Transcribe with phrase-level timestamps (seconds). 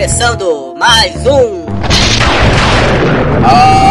[0.00, 1.66] Começando mais um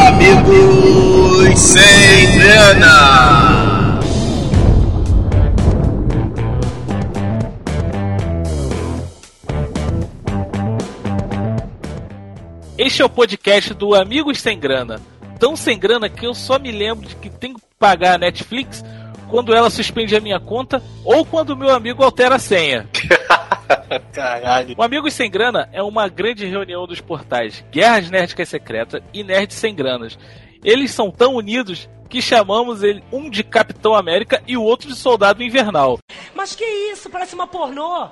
[0.08, 4.00] Amigos sem grana.
[12.76, 15.00] Este é o podcast do Amigos Sem Grana.
[15.38, 18.84] Tão sem grana que eu só me lembro de que tenho que pagar a Netflix
[19.30, 22.90] quando ela suspende a minha conta ou quando o meu amigo altera a senha.
[24.14, 24.76] Caralho.
[24.78, 29.58] O Amigos Sem Grana é uma grande reunião dos portais Guerras Nerdicas Secretas e Nerds
[29.58, 30.18] Sem Granas.
[30.64, 34.96] Eles são tão unidos que chamamos ele um de Capitão América e o outro de
[34.96, 36.00] Soldado Invernal.
[36.36, 37.10] Mas que isso?
[37.10, 38.10] Parece uma pornô.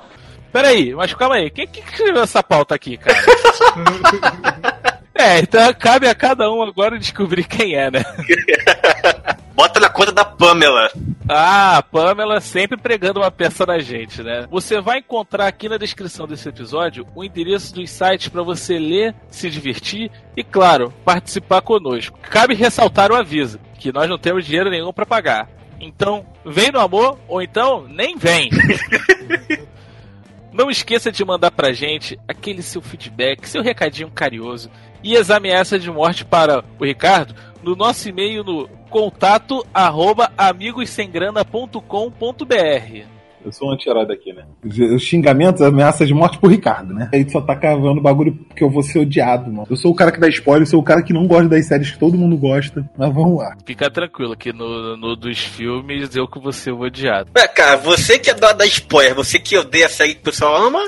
[0.51, 1.49] Peraí, mas calma aí.
[1.49, 3.17] Quem que escreveu essa pauta aqui, cara?
[5.13, 8.03] é, então cabe a cada um agora descobrir quem é, né?
[9.57, 10.91] Bota na conta da Pamela.
[11.27, 14.45] Ah, a Pamela sempre pregando uma peça na gente, né?
[14.51, 19.15] Você vai encontrar aqui na descrição desse episódio o endereço dos sites para você ler,
[19.31, 22.19] se divertir e, claro, participar conosco.
[22.29, 25.49] Cabe ressaltar o aviso que nós não temos dinheiro nenhum para pagar.
[25.81, 28.51] Então, vem no amor ou então nem vem.
[30.53, 34.71] Não esqueça de mandar pra gente aquele seu feedback, seu recadinho carinhoso
[35.03, 43.17] e as ameaças de morte para o Ricardo no nosso e-mail no contato arroba amigossemgrana.com.br.
[43.47, 44.43] Eu sou um anti-herói daqui, né?
[44.93, 47.09] Os xingamentos, ameaças de morte pro Ricardo, né?
[47.13, 49.67] Aí só tá cavando bagulho porque eu vou ser odiado, mano.
[49.69, 51.65] Eu sou o cara que dá spoiler, eu sou o cara que não gosta das
[51.65, 52.89] séries que todo mundo gosta.
[52.97, 53.55] Mas vamos lá.
[53.65, 57.29] Fica tranquilo que no, no dos filmes eu que vou ser o odiado.
[57.37, 60.25] Ué, cara, você que é da, da spoiler, você que odeia a série que o
[60.25, 60.79] pessoal ama,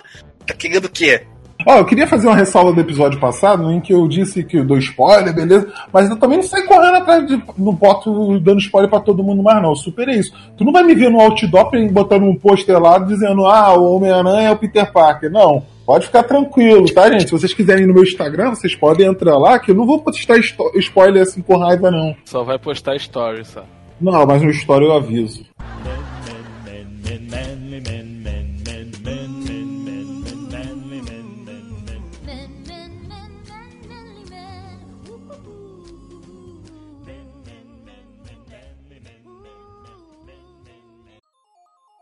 [0.46, 1.26] tá querendo o quê?
[1.70, 4.66] Ó, eu queria fazer uma ressalva do episódio passado, em que eu disse que eu
[4.66, 5.72] dou spoiler, beleza?
[5.94, 7.40] Mas eu também não saio correndo atrás de.
[7.56, 9.70] Não boto dando spoiler pra todo mundo mais, não.
[9.70, 10.34] Eu superei isso.
[10.58, 14.48] Tu não vai me ver no outdoor botando um pôster lá dizendo, ah, o Homem-Aranha
[14.48, 15.32] é o Peter Parker.
[15.32, 15.62] Não.
[15.86, 17.26] Pode ficar tranquilo, tá, gente?
[17.26, 20.00] Se vocês quiserem ir no meu Instagram, vocês podem entrar lá, que eu não vou
[20.00, 22.16] postar spoiler assim com raiva, não.
[22.26, 23.64] Só vai postar stories, só.
[24.02, 25.46] Não, mas no story eu aviso.
[27.30, 28.09] Men,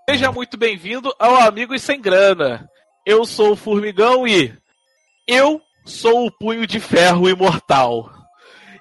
[0.10, 2.66] Seja muito bem-vindo ao Amigos Sem Grana.
[3.06, 4.54] Eu sou o Formigão e
[5.28, 8.10] eu sou o Punho de Ferro Imortal.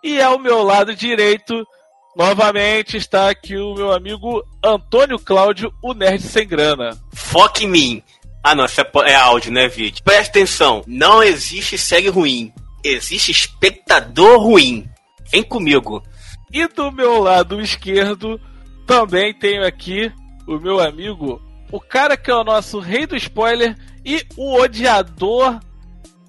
[0.05, 1.67] E ao meu lado direito,
[2.17, 6.97] novamente, está aqui o meu amigo Antônio Cláudio, o Nerd Sem Grana.
[7.13, 8.03] Foque em mim.
[8.41, 10.05] Ah, não, é, é áudio, né, vídeo?
[10.05, 12.53] Presta atenção, não existe série ruim.
[12.85, 14.89] Existe espectador ruim.
[15.33, 16.05] Vem comigo.
[16.53, 18.41] E do meu lado esquerdo,
[18.87, 20.13] também tenho aqui
[20.47, 21.41] o meu amigo,
[21.71, 25.59] o cara que é o nosso rei do spoiler e o odiador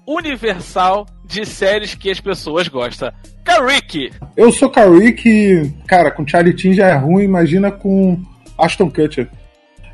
[0.06, 3.12] universal de séries que as pessoas gostam.
[3.44, 4.10] Karik!
[4.36, 8.20] Eu sou Karik cara, com Charlie Chin já é ruim, imagina com
[8.58, 9.28] Ashton Kutcher.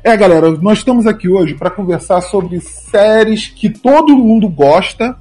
[0.03, 5.17] É, galera, nós estamos aqui hoje para conversar sobre séries que todo mundo gosta,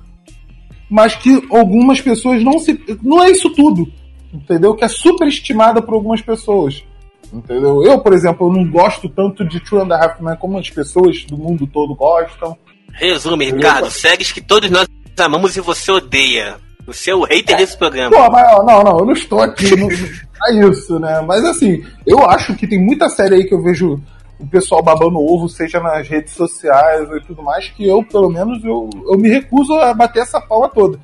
[0.90, 2.78] mas que algumas pessoas não se.
[3.02, 3.90] Não é isso tudo,
[4.32, 4.74] entendeu?
[4.74, 6.84] Que é superestimada por algumas pessoas.
[7.32, 7.82] Entendeu?
[7.84, 10.70] Eu, por exemplo, eu não gosto tanto de Two and a Half Men como as
[10.70, 12.56] pessoas do mundo todo gostam.
[12.92, 14.86] Resume, Ricardo, séries que todos nós
[15.18, 16.56] amamos e você odeia.
[16.86, 18.14] Você é o hater desse programa.
[18.14, 19.74] Pô, mas não, não, eu não estou aqui.
[19.74, 21.20] Não é isso, né?
[21.22, 24.00] Mas assim, eu acho que tem muita série aí que eu vejo
[24.38, 28.62] o pessoal babando ovo, seja nas redes sociais e tudo mais, que eu, pelo menos,
[28.64, 30.98] eu, eu me recuso a bater essa palma toda.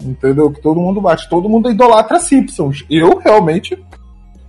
[0.00, 0.50] Entendeu?
[0.50, 1.28] Que todo mundo bate.
[1.28, 2.84] Todo mundo idolatra Simpsons.
[2.88, 3.82] Eu, realmente,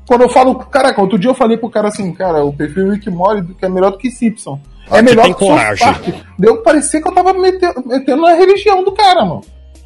[0.08, 3.10] quando eu falo, caraca, outro dia eu falei pro cara assim, cara, o perfil Rick
[3.10, 4.60] Mori que é melhor do que Simpson.
[4.90, 5.86] É melhor que South coragem.
[5.86, 6.08] Park.
[6.40, 9.42] Deu parecer que eu tava metendo, metendo na religião do cara, mano.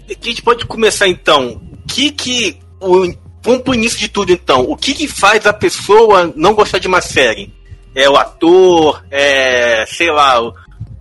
[0.08, 1.60] E que a gente pode começar então.
[1.74, 2.60] O que que.
[2.80, 3.12] O,
[3.42, 4.62] vamos pro início de tudo então.
[4.62, 7.52] O que que faz a pessoa não gostar de uma série?
[7.96, 9.86] É o ator, é.
[9.88, 10.40] sei lá,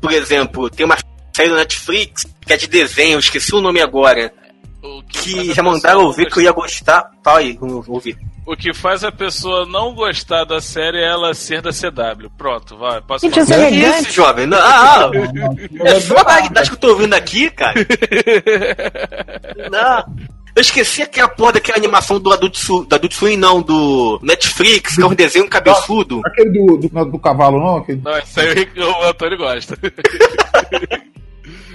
[0.01, 0.97] por exemplo, tem uma
[1.37, 4.33] série da Netflix que é de desenho, esqueci o nome agora.
[4.83, 7.11] O Que a já mandaram ouvir que eu ia gostar.
[7.23, 8.17] Fala aí, vamos ouvir.
[8.51, 12.29] O que faz a pessoa não gostar da série é ela ser da CW.
[12.37, 13.01] Pronto, vai.
[13.01, 14.09] Posso Gente, Que elegante.
[14.09, 14.45] isso, jovem?
[14.45, 15.11] Não, ah, ah,
[15.89, 17.75] é só a realidade que eu tô ouvindo aqui, cara.
[19.71, 20.05] Não.
[20.57, 24.97] Eu esqueci aquela porra daquela animação do Adult Swim, do Adult Swim não, do Netflix,
[24.97, 26.21] que é um desenho cabeçudo.
[26.27, 27.77] Aquele do, do, do cavalo, não?
[27.77, 28.01] Aquele...
[28.03, 29.79] Não, isso aí o Antônio gosta.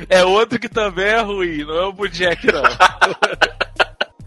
[0.09, 2.63] é outro que também é ruim, não é o Bojack, não.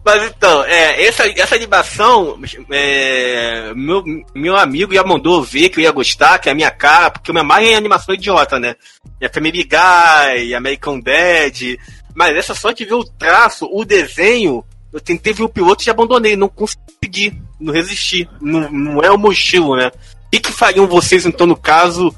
[0.09, 2.41] Mas então, é, essa, essa animação,
[2.71, 4.03] é, meu,
[4.35, 7.31] meu amigo já mandou ver que eu ia gostar, que é a minha cara, porque
[7.31, 8.75] eu me amarro em animação idiota, né?
[9.21, 11.61] é Family Guy, American Dad,
[12.15, 14.65] mas essa só de ver o traço, o desenho,
[14.95, 19.31] eu tentei ver o piloto e abandonei, não consegui, não resisti, não, não é o
[19.31, 19.89] estilo, né?
[19.89, 22.15] O que, que fariam vocês, então, no caso,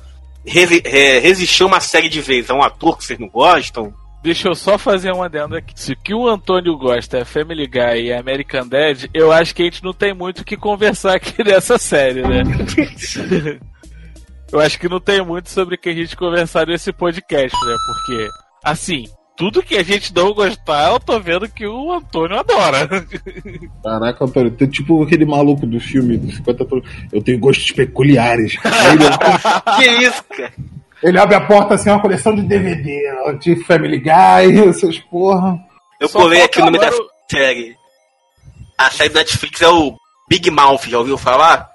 [0.46, 2.50] resi é, resistir a uma série de vezes?
[2.50, 3.92] É um ator que vocês não gostam?
[4.22, 5.72] Deixa eu só fazer um adendo aqui.
[5.74, 9.62] Se o que o Antônio gosta é Family Guy e American Dad, eu acho que
[9.62, 12.42] a gente não tem muito o que conversar aqui nessa série, né?
[14.52, 17.76] eu acho que não tem muito sobre o que a gente conversar nesse podcast, né?
[17.86, 18.28] Porque,
[18.62, 19.04] assim,
[19.40, 22.86] tudo que a gente não gostar, eu tô vendo que o Antônio adora.
[23.82, 26.84] Caraca, Antônio, tem tipo aquele maluco do filme dos 50 por...
[27.10, 28.58] Eu tenho gostos peculiares.
[28.62, 30.52] Aí ele, que isso, cara?
[31.02, 33.02] Ele abre a porta assim, uma coleção de DVD,
[33.40, 35.58] de Family Guy, essas porra.
[36.00, 36.90] Eu Só colei falta aqui o nome da
[37.30, 37.76] série.
[38.78, 39.94] A série da Netflix é o
[40.28, 41.70] Big Mouth, já ouviu falar?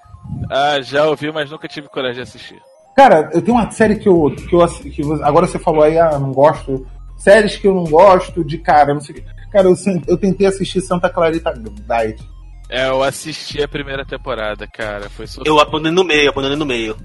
[0.49, 2.61] ah, já ouvi, mas nunca tive coragem de assistir.
[2.95, 4.33] Cara, eu tenho uma série que eu.
[4.35, 6.85] Que eu que agora você falou aí, ah, não gosto.
[7.17, 9.25] Séries que eu não gosto de cara, não sei o quê.
[9.51, 9.75] Cara, eu,
[10.07, 12.21] eu tentei assistir Santa Clarita Diet.
[12.69, 15.09] É, eu assisti a primeira temporada, cara.
[15.09, 15.41] Foi só.
[15.45, 16.95] Eu abandonei no meio, abandonei no meio.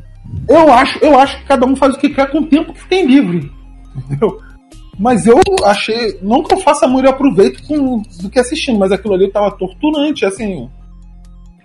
[0.48, 2.88] Eu acho, eu acho que cada um faz o que quer com o tempo que
[2.88, 3.50] tem livre.
[3.96, 4.40] Entendeu?
[4.98, 6.18] Mas eu achei.
[6.22, 10.24] Não que eu faça muito aproveito com, do que assistindo, mas aquilo ali tava torturante,
[10.24, 10.68] assim.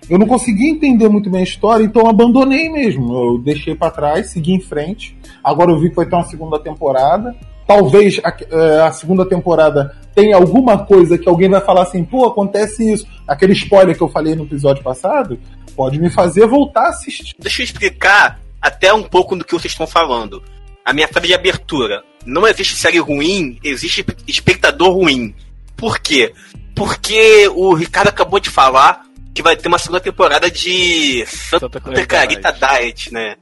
[0.09, 3.13] Eu não conseguia entender muito bem a história, então eu abandonei mesmo.
[3.13, 5.17] Eu deixei pra trás, segui em frente.
[5.43, 7.35] Agora eu vi que vai ter uma segunda temporada.
[7.67, 12.25] Talvez a, eh, a segunda temporada tenha alguma coisa que alguém vai falar assim, pô,
[12.25, 13.07] acontece isso.
[13.27, 15.39] Aquele spoiler que eu falei no episódio passado,
[15.75, 17.35] pode me fazer voltar a assistir.
[17.37, 20.41] Deixa eu explicar até um pouco do que vocês estão falando.
[20.83, 22.03] A minha frase de abertura.
[22.25, 25.35] Não existe série ruim, existe espectador ruim.
[25.75, 26.33] Por quê?
[26.75, 29.03] Porque o Ricardo acabou de falar
[29.33, 33.35] que vai ter uma segunda temporada de Santa Santa Clarita Diet, né?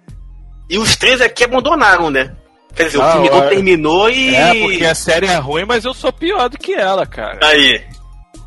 [0.70, 2.36] E os três aqui abandonaram, né?
[2.76, 4.36] Quer dizer, Ah, o filme não eu- terminou e.
[4.36, 7.40] É, porque a série é ruim, mas eu sou pior do que ela, cara.
[7.44, 7.82] Aí.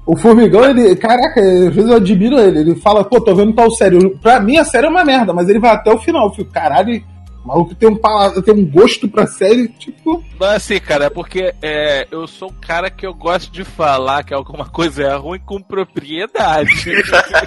[0.06, 0.94] O Formigão, ele.
[0.96, 2.60] Caraca, às vezes eu admiro ele.
[2.60, 3.96] Ele fala, pô, tô vendo tal série.
[3.96, 6.26] Eu- Pra mim a série é uma merda, mas ele vai até o final.
[6.28, 7.02] Eu fico, caralho,
[7.44, 7.96] o maluco tem um,
[8.42, 10.22] tem um gosto pra série, tipo.
[10.38, 14.22] Mas assim, cara, é porque é, eu sou um cara que eu gosto de falar
[14.24, 16.92] que alguma coisa é ruim com propriedade.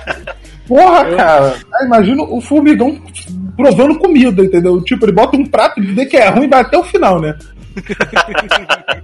[0.67, 1.55] Porra, cara.
[1.75, 3.01] Aí, imagina o Formigão
[3.59, 4.81] provando comida, entendeu?
[4.81, 7.19] Tipo, ele bota um prato, ele vê que é ruim e vai até o final,
[7.19, 7.37] né?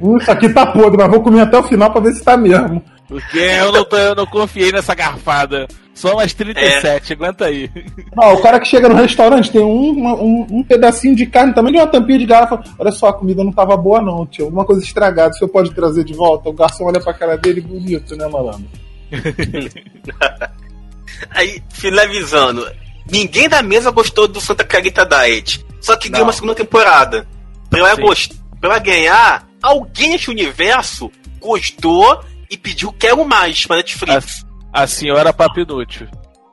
[0.00, 2.36] Hum, Isso aqui tá podre, mas vou comer até o final pra ver se tá
[2.36, 2.82] mesmo.
[3.08, 5.66] Porque eu não, tô- eu não confiei nessa garfada.
[5.94, 7.70] Só umas 37, aguenta aí.
[8.16, 11.54] Não, o cara que chega no restaurante tem um, uma- um, um pedacinho de carne,
[11.54, 12.62] também de uma tampinha de garrafa.
[12.78, 14.46] Olha só, a comida não tava boa, não, tio.
[14.46, 16.48] Alguma coisa estragada, o senhor pode trazer de volta?
[16.48, 18.64] O garçom olha pra cara dele bonito, né, malandro?
[21.30, 22.66] Aí, finalizando.
[23.10, 25.64] Ninguém da mesa gostou do Santa Clarita Diet.
[25.80, 26.26] Só que ganhou Não.
[26.28, 27.26] uma segunda temporada.
[27.68, 28.32] Pra ela, gost...
[28.60, 31.10] pra ela ganhar, alguém nesse universo
[31.40, 34.44] gostou e pediu quero mais pra Netflix.
[34.72, 36.08] A senhora Papinútil.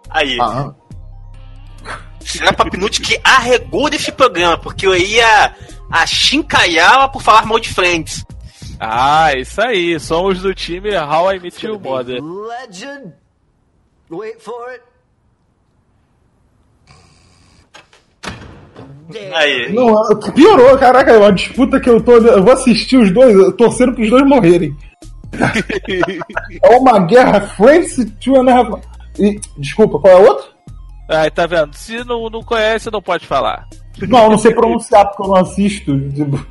[0.09, 0.73] Aí, Ah,
[2.19, 5.55] será Papinute que arregou desse programa, porque eu ia
[5.89, 8.25] achincalhá-la por falar mal de Friends.
[8.79, 9.99] Ah, isso aí.
[9.99, 12.19] Somos do time How I Met Your Mother.
[12.21, 13.13] Legend.
[14.09, 14.81] Wait for it.
[19.33, 19.73] Aí.
[19.73, 19.93] não,
[20.33, 22.13] piorou, caraca, é uma disputa que eu tô.
[22.17, 24.75] Eu vou assistir os dois, torcendo pros dois morrerem.
[26.63, 28.81] É uma guerra Friends Half.
[29.19, 30.45] E, desculpa, qual é a outra?
[31.09, 31.73] Aí, tá vendo?
[31.73, 33.67] Se não, não conhece, não pode falar.
[34.07, 35.99] Não, eu não sei pronunciar porque eu não assisto.
[36.11, 36.45] Tipo...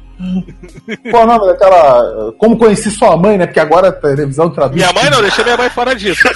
[1.11, 2.33] Qual é o nome daquela.
[2.39, 3.47] Como conheci sua mãe, né?
[3.47, 4.77] Porque agora a televisão traduz.
[4.77, 6.29] Minha mãe não, deixa minha mãe fora disso.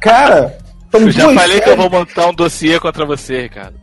[0.00, 0.56] Cara,
[0.92, 3.74] Eu já falei que eu séries- vou montar um dossiê contra você, Ricardo.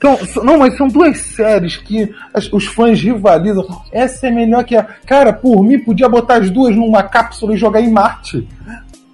[0.00, 3.66] São- não, mas são duas séries que as- os fãs rivalizam.
[3.92, 4.82] Essa é melhor que a.
[4.84, 8.46] Cara, por mim, podia botar as duas numa cápsula e jogar em Marte.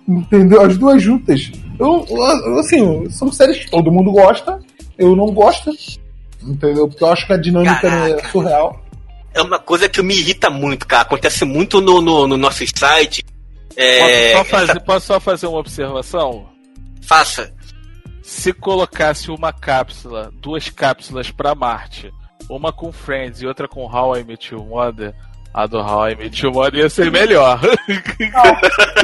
[0.07, 0.61] Entendeu?
[0.63, 1.51] As duas juntas.
[1.79, 4.59] Eu, eu- assim, são séries que todo mundo gosta.
[4.99, 5.71] Eu não gosto.
[6.43, 6.87] Entendeu?
[6.87, 8.29] Porque eu acho que a dinâmica é Caraca.
[8.29, 8.81] surreal.
[9.33, 11.03] É uma coisa que me irrita muito, cara.
[11.03, 13.25] Acontece muito no, no, no nosso site.
[13.77, 16.45] É, Posso, só fazer, posso só fazer uma observação?
[17.01, 17.53] Faça.
[18.25, 22.11] Se colocasse uma cápsula, duas cápsulas pra Marte,
[22.49, 25.15] uma com Friends e outra com How I Met Your Mother,
[25.53, 27.61] a do How I Met Your Mother ia ser melhor.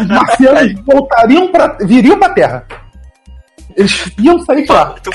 [0.00, 1.76] Os marcianos voltariam pra.
[1.82, 2.66] viriam pra Terra.
[3.76, 4.86] Eles iam sair de lá.
[5.02, 5.10] Tu,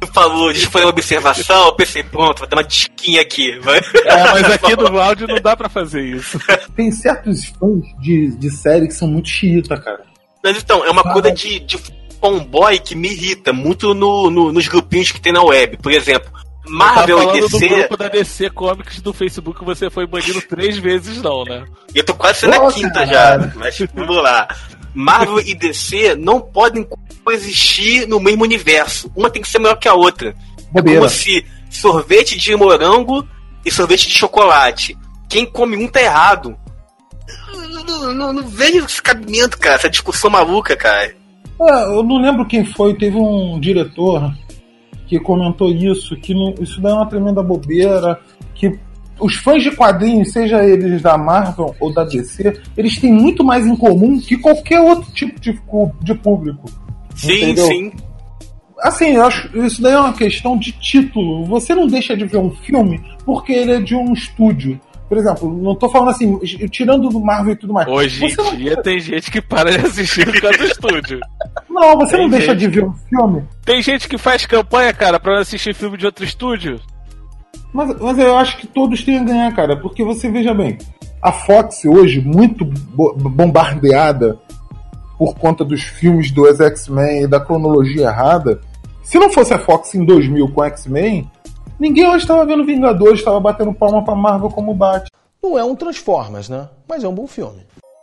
[0.00, 1.66] tu falou, eu fazer uma observação.
[1.66, 3.58] Eu pensei, pronto, vou dar uma disquinha aqui.
[3.58, 3.78] Vai.
[3.78, 6.38] é, mas aqui no áudio não dá pra fazer isso.
[6.76, 10.04] Tem certos fãs de, de série que são muito xiita, cara.
[10.44, 11.76] Mas então, é uma coisa de, de
[12.24, 15.76] fanboy que me irrita muito no, no- nos grupinhos que tem na web.
[15.76, 16.32] Por exemplo,
[16.66, 17.68] Marvel tá e falando do DC.
[17.68, 21.64] grupo da DC Comics do Facebook você foi banido três vezes, não, né?
[21.94, 23.06] E eu tô quase sendo a quinta cara.
[23.06, 23.52] já.
[23.56, 24.48] Mas vamos lá.
[24.94, 26.88] Marvel e DC não podem
[27.24, 29.10] coexistir no mesmo universo.
[29.14, 30.30] Uma tem que ser melhor que a outra.
[30.30, 30.34] É
[30.72, 31.00] Bobeira.
[31.00, 33.26] como se sorvete de morango
[33.64, 34.96] e sorvete de chocolate.
[35.28, 36.56] Quem come um tá errado.
[37.52, 39.74] Não, não, não, não vejo esse cabimento, cara.
[39.76, 41.14] Essa discussão maluca, cara.
[41.60, 44.32] Ah, eu não lembro quem foi, teve um diretor
[45.06, 48.18] que comentou isso, que não- isso daí é uma tremenda bobeira,
[48.54, 48.72] que
[49.20, 53.66] os fãs de quadrinhos, seja eles da Marvel ou da DC, eles têm muito mais
[53.66, 55.56] em comum que qualquer outro tipo de,
[56.02, 56.64] de público.
[57.14, 57.66] Sim, Entendeu?
[57.66, 57.92] sim.
[58.80, 61.44] Assim, eu acho isso daí é uma questão de título.
[61.46, 64.78] Você não deixa de ver um filme porque ele é de um estúdio.
[65.08, 66.38] Por exemplo, não tô falando assim,
[66.70, 67.86] tirando do Marvel e tudo mais.
[67.86, 71.20] Hoje em não, dia tem gente que para de assistir por causa do estúdio.
[71.68, 72.58] não, você não tem deixa gente.
[72.60, 76.24] de ver um filme Tem gente que faz campanha, cara, pra assistir filme de outro
[76.24, 76.80] estúdio.
[77.72, 80.78] Mas, mas eu acho que todos têm a ganhar, cara, porque você veja bem,
[81.20, 84.38] a Fox hoje, muito bo- bombardeada
[85.18, 88.60] por conta dos filmes do X-Men e da cronologia errada,
[89.02, 91.30] se não fosse a Fox em 2000 com X-Men,
[91.78, 95.10] ninguém hoje estava vendo Vingadores, estava batendo palma pra Marvel como bate.
[95.42, 96.68] Não é um Transformers, né?
[96.88, 97.60] Mas é um bom filme.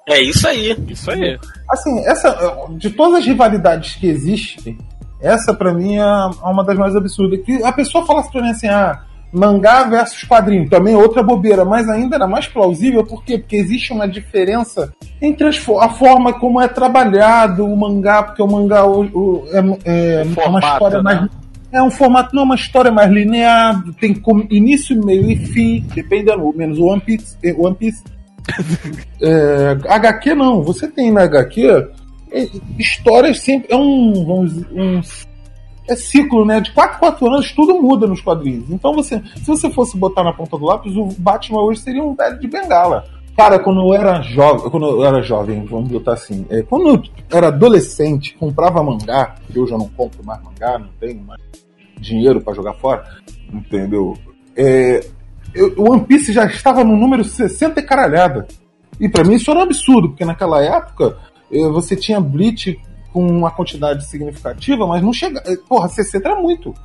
[0.07, 0.75] É isso aí.
[0.87, 1.39] Isso aí.
[1.69, 2.35] Assim, essa,
[2.71, 4.77] de todas as rivalidades que existem,
[5.21, 6.05] essa pra mim é
[6.43, 7.39] uma das mais absurdas.
[7.45, 8.99] Que a pessoa falasse pra mim assim, ah,
[9.31, 13.37] mangá versus quadrinho, também é outra bobeira, mas ainda era mais plausível, por quê?
[13.37, 18.47] Porque existe uma diferença entre as a forma como é trabalhado o mangá, porque o
[18.47, 21.15] mangá o, o- é, é, é uma história né?
[21.15, 21.40] mais.
[21.71, 26.53] É um formato, não é uma história mais linear, tem início, meio e fim, dependendo,
[26.55, 27.37] menos o One Piece.
[27.43, 28.03] eh, One Piece.
[29.21, 31.89] É, HQ não, você tem na HQ
[32.31, 32.49] é,
[32.79, 33.71] histórias sempre.
[33.71, 35.01] É um, vamos dizer, um.
[35.87, 36.59] É ciclo, né?
[36.59, 38.69] De 4 4 anos tudo muda nos quadrinhos.
[38.69, 42.15] Então você, se você fosse botar na ponta do lápis, o Batman hoje seria um
[42.15, 43.03] velho de bengala.
[43.41, 47.01] Cara, quando eu era jovem, quando eu era jovem, vamos botar assim, é, quando eu
[47.31, 51.41] era adolescente, comprava mangá, que hoje eu não compro mais mangá, não tenho mais
[52.00, 53.03] dinheiro pra jogar fora,
[53.51, 54.15] entendeu?
[54.55, 55.03] É,
[55.55, 58.48] eu- o One Piece já estava no número 60 e caralhada.
[59.00, 61.17] E pra mim isso era um absurdo, porque naquela época
[61.51, 62.79] eh, você tinha Bleach
[63.12, 65.41] com uma quantidade significativa, mas não chega.
[65.48, 66.75] eh, Porra, 60 era muito.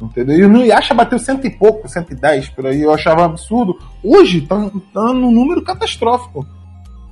[0.00, 0.38] Entendeu?
[0.38, 3.76] E o Nuyasha bateu cento e pouco, 110 por aí, eu achava absurdo.
[4.02, 6.46] Hoje tá, tá num número catastrófico.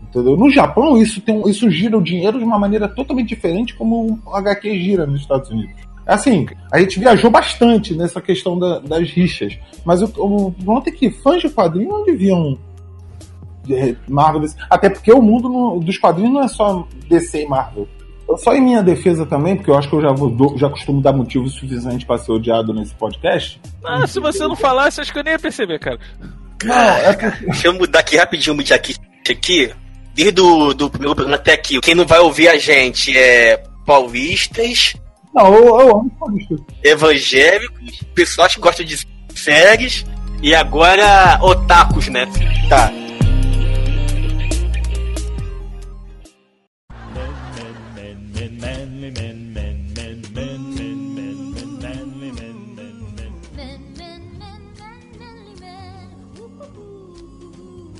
[0.04, 0.36] Entendeu?
[0.36, 4.34] No Japão, isso, tem, isso gira o dinheiro de uma maneira totalmente diferente como o
[4.36, 5.74] HQ gira nos Estados Unidos.
[6.06, 9.58] Assim, a gente viajou bastante nessa questão da- das rixas.
[9.84, 12.56] Mas o, o ponto é que fãs de quadrinhos não deviam
[13.64, 14.42] de Marvel.
[14.70, 17.88] Até porque o mundo no- dos quadrinhos não é só DC e Marvel.
[18.38, 21.12] Só em minha defesa também, porque eu acho que eu já, vou, já costumo dar
[21.12, 23.60] motivo suficiente para ser odiado nesse podcast.
[23.84, 25.98] Ah, se você não falasse, acho que eu nem ia perceber, cara.
[26.64, 27.14] Não, é.
[27.42, 28.96] Deixa eu mudar aqui rapidinho o aqui.
[29.30, 29.72] aqui.
[30.14, 31.80] Desde o do primeiro programa até aqui.
[31.80, 34.94] Quem não vai ouvir a gente é paulistas,
[35.34, 36.56] Não, eu, eu amo Paulista.
[36.82, 40.04] evangélicos, pessoas que gostam de séries
[40.42, 42.26] e agora otakus, né?
[42.68, 42.90] Tá.
[49.06, 51.46] Men, men, men, men, manly men.
[56.36, 56.80] Ooh, ooh, ooh.
[56.80, 57.96] Ooh.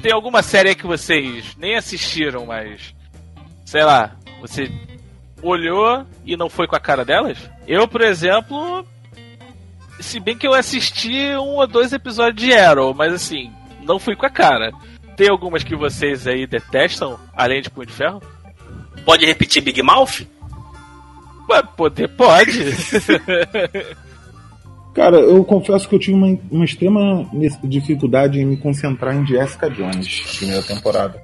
[0.00, 2.94] Tem alguma série que vocês nem assistiram, mas.
[3.66, 4.70] Sei lá, você
[5.42, 7.38] olhou e não foi com a cara delas?
[7.66, 8.86] Eu, por exemplo.
[10.00, 13.52] Se bem que eu assisti um ou dois episódios de Arrow, mas assim,
[13.82, 14.72] não fui com a cara.
[15.18, 18.22] Tem algumas que vocês aí detestam, além de Punho de Ferro?
[19.04, 20.24] Pode repetir Big Mouth?
[21.50, 22.56] Ué, poder pode.
[24.94, 27.28] Cara, eu confesso que eu tive uma, uma extrema
[27.64, 31.20] dificuldade em me concentrar em Jessica Jones, primeira temporada.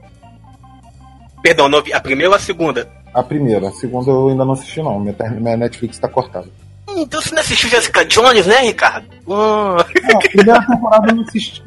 [1.40, 2.90] Perdão, não a primeira ou a segunda?
[3.14, 4.98] A primeira, a segunda eu ainda não assisti, não.
[4.98, 6.48] Minha, minha Netflix tá cortada.
[6.96, 9.06] Então você não assistiu Jessica Jones, né, Ricardo?
[9.24, 11.62] Não, a primeira temporada eu não assisti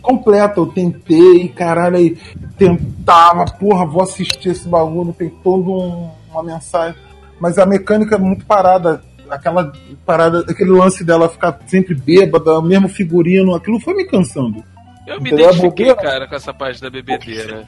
[0.00, 0.60] completa.
[0.60, 2.16] Eu tentei, caralho, aí
[2.58, 6.98] tentava, porra, vou assistir esse bagulho, tem todo um- uma mensagem.
[7.40, 9.02] Mas a mecânica é muito parada.
[9.30, 9.72] Aquela
[10.04, 14.62] parada, aquele lance dela ficar sempre bêbada, mesmo figurino, aquilo foi me cansando.
[15.06, 15.46] Eu me Entendeu?
[15.46, 17.66] É identifiquei, cara, com essa parte da bebedeira.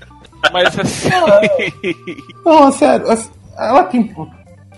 [0.53, 1.09] Mas assim.
[2.45, 4.15] Não, é sério, assim, ela tem,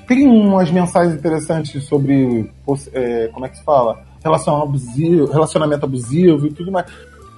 [0.06, 2.50] tem umas mensagens interessantes sobre
[2.92, 4.00] é, como é que se fala?
[4.22, 6.86] Relacionamento abusivo, relacionamento abusivo e tudo mais.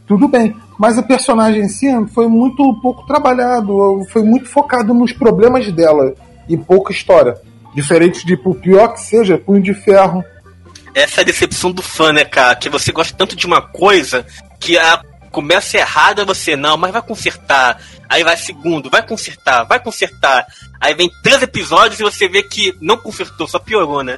[0.06, 5.12] Tudo bem, mas o personagem em si foi muito pouco trabalhado, foi muito focado nos
[5.12, 6.14] problemas dela
[6.48, 7.34] e pouca história.
[7.75, 10.25] Diferente de, por pior que seja, Punho de Ferro.
[10.94, 12.54] Essa é a decepção do fã, né, cara?
[12.54, 14.25] Que você gosta tanto de uma coisa
[14.58, 15.02] que a
[15.36, 17.78] começa errada você, não, mas vai consertar.
[18.08, 20.46] Aí vai segundo, vai consertar, vai consertar.
[20.80, 24.16] Aí vem três episódios e você vê que não consertou, só piorou, né?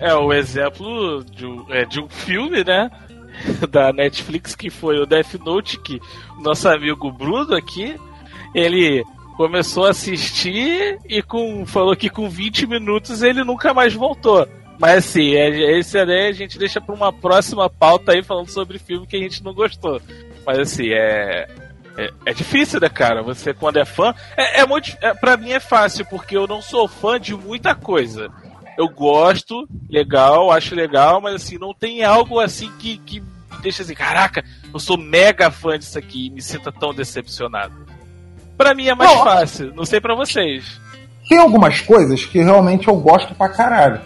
[0.00, 2.90] É o exemplo de um, é, de um filme, né?
[3.68, 6.00] Da Netflix que foi o Death Note, que
[6.38, 7.96] o nosso amigo Bruno aqui,
[8.54, 9.04] ele
[9.36, 14.48] começou a assistir e com, falou que com 20 minutos ele nunca mais voltou.
[14.78, 18.78] Mas assim, é, esse aí a gente deixa pra uma próxima pauta aí falando sobre
[18.78, 20.00] filme que a gente não gostou.
[20.46, 21.46] Mas assim, é.
[21.98, 23.22] É, é difícil, né, cara?
[23.22, 24.14] Você, quando é fã.
[24.36, 24.94] É, é muito.
[25.00, 28.30] É, pra mim é fácil, porque eu não sou fã de muita coisa.
[28.78, 33.26] Eu gosto, legal, acho legal, mas assim, não tem algo assim que, que me
[33.62, 37.74] deixa assim, caraca, eu sou mega fã disso aqui e me sinta tão decepcionado.
[38.56, 39.24] Pra mim é mais Não.
[39.24, 40.80] fácil, não sei pra vocês.
[41.28, 44.00] Tem algumas coisas que realmente eu gosto pra caralho.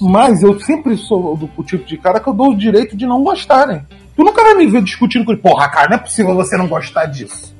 [0.00, 3.22] Mas eu sempre sou do tipo de cara que eu dou o direito de não
[3.22, 3.84] gostarem.
[4.16, 6.66] Tu nunca vai me ver discutindo com ele, porra, cara, não é possível você não
[6.68, 7.54] gostar disso.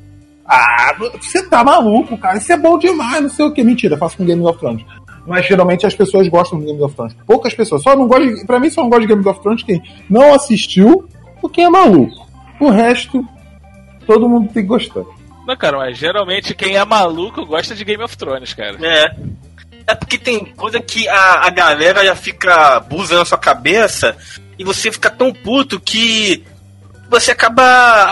[0.47, 3.63] Ah, você tá maluco, cara, isso é bom demais, não sei o que.
[3.63, 4.85] Mentira, faço com Game of Thrones.
[5.31, 7.17] Mas geralmente as pessoas gostam de Game of Thrones.
[7.25, 7.85] Poucas pessoas.
[7.85, 10.35] Só não gosta de, pra mim só não gosta de Game of Thrones quem não
[10.35, 11.09] assistiu
[11.41, 12.29] ou quem é maluco.
[12.59, 13.25] O resto,
[14.05, 15.05] todo mundo tem que gostar.
[15.47, 18.77] Não, cara, mas geralmente quem é maluco gosta de Game of Thrones, cara.
[18.85, 19.15] É.
[19.87, 24.17] É porque tem coisa que a, a galera já fica buza na sua cabeça
[24.59, 26.43] e você fica tão puto que
[27.09, 27.63] você acaba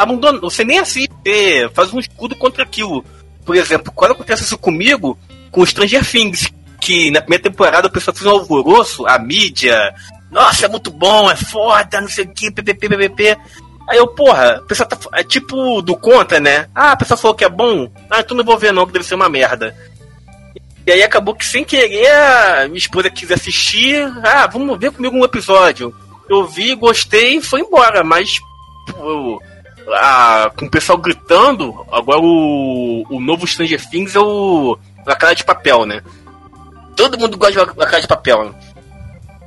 [0.01, 0.49] abandonando.
[0.49, 3.05] Você nem assiste, você faz um escudo contra aquilo.
[3.45, 5.19] Por exemplo, quando acontece isso comigo,
[5.51, 9.95] com Stranger Things, que na primeira temporada o pessoal fez um alvoroço, a mídia,
[10.31, 13.37] nossa, é muito bom, é foda, não sei o que, ppp, ppp.
[13.89, 14.99] Aí eu, porra, o pessoal tá.
[15.15, 16.69] É tipo do contra, né?
[16.75, 17.91] Ah, a pessoa falou que é bom.
[18.11, 19.75] Ah, então não vou ver não, que deve ser uma merda.
[20.87, 24.07] E aí acabou que sem querer a minha esposa quis assistir.
[24.23, 25.95] Ah, vamos ver comigo um episódio.
[26.29, 28.39] Eu vi, gostei e foi embora, mas
[28.91, 29.41] pô,
[29.95, 35.35] a- com o pessoal gritando, agora o, o novo Stranger Things é o La Casa
[35.37, 36.03] de Papel, né?
[36.99, 38.53] Todo mundo gosta de La Casa de Papel.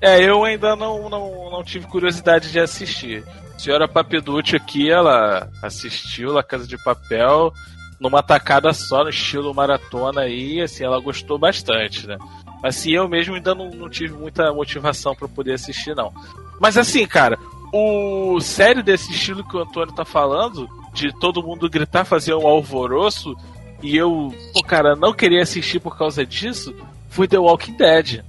[0.02, 3.26] É, eu ainda não, não, não tive curiosidade de assistir.
[3.54, 7.52] A senhora Papeducci aqui, ela assistiu La Casa de Papel
[8.00, 12.18] numa tacada só, no estilo maratona aí, assim, ela gostou bastante, né?
[12.64, 16.14] Mas assim, eu mesmo ainda não, não tive muita motivação pra poder assistir, não.
[16.58, 17.38] Mas assim, cara,
[17.74, 22.48] o sério desse estilo que o Antônio tá falando, de todo mundo gritar, fazer um
[22.48, 23.36] alvoroço,
[23.84, 26.74] e eu, pô, cara, não queria assistir por causa disso,
[27.12, 28.24] foi The Walking Dead.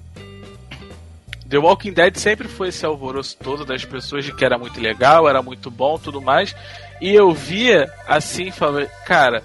[1.48, 5.28] The Walking Dead sempre foi esse alvoroço todo das pessoas de que era muito legal,
[5.28, 6.54] era muito bom, tudo mais.
[7.00, 9.42] E eu via assim, falei, cara,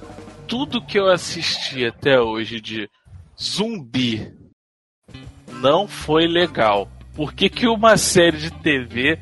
[0.48, 2.90] tudo que eu assisti até hoje de
[3.40, 4.34] zumbi
[5.62, 6.90] não foi legal.
[7.14, 9.20] Por que, que uma série de TV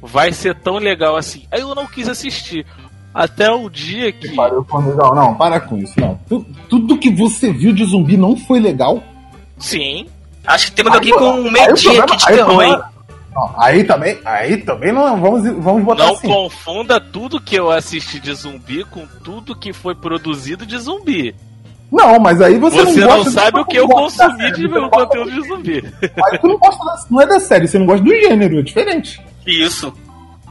[0.00, 1.48] vai ser tão legal assim?
[1.50, 2.64] Aí eu não quis assistir.
[3.12, 4.28] Até o dia que.
[4.28, 5.14] Legal.
[5.14, 6.18] Não, para com isso, não.
[6.28, 9.02] Tu- tudo que você viu de zumbi não foi legal.
[9.58, 10.06] Sim.
[10.46, 12.78] Acho que temos alguém com um medinho aqui de terror, hein?
[13.34, 16.26] Não, aí também, aí também não vamos, vamos botar Não assim.
[16.28, 21.34] confunda tudo que eu assisti de zumbi com tudo que foi produzido de zumbi.
[21.92, 24.88] Não, mas aí você, Você não não, sabe o que eu não consumi de meu
[24.88, 25.84] conteúdo de zumbi.
[26.02, 28.62] Aí tu não gosta da, não é da série, você não gosta do gênero, é
[28.62, 29.20] diferente.
[29.46, 29.92] Isso.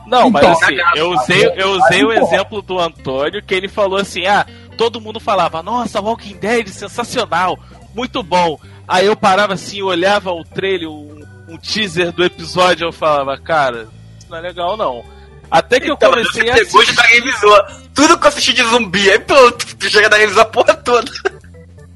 [0.10, 4.00] Não, mas Então, assim, eu usei, eu usei o exemplo do Antônio, que ele falou
[4.00, 4.46] assim: ah,
[4.78, 7.58] todo mundo falava, nossa, Walking Dead, sensacional,
[7.96, 8.60] muito bom.
[8.88, 13.88] Aí eu parava assim, olhava o trailer, um, um teaser do episódio, eu falava, cara,
[14.18, 15.04] isso não é legal não.
[15.52, 16.94] Até que eu Então, comecei você a e assistir.
[16.96, 17.64] já revisou.
[17.94, 21.12] Tudo que eu assisti de zumbi, aí pronto, tu chega da revisar a porra toda.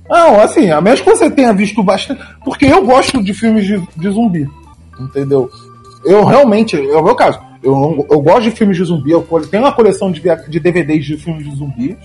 [0.10, 2.21] Não, assim, a menos que você tenha visto bastante.
[2.43, 4.47] Porque eu gosto de filmes de, de zumbi.
[4.99, 5.49] Entendeu?
[6.06, 7.39] Eu realmente, é o meu caso.
[7.63, 11.17] Eu, eu gosto de filmes de zumbi, eu tenho uma coleção de, de DVDs de
[11.17, 11.95] filmes de zumbis.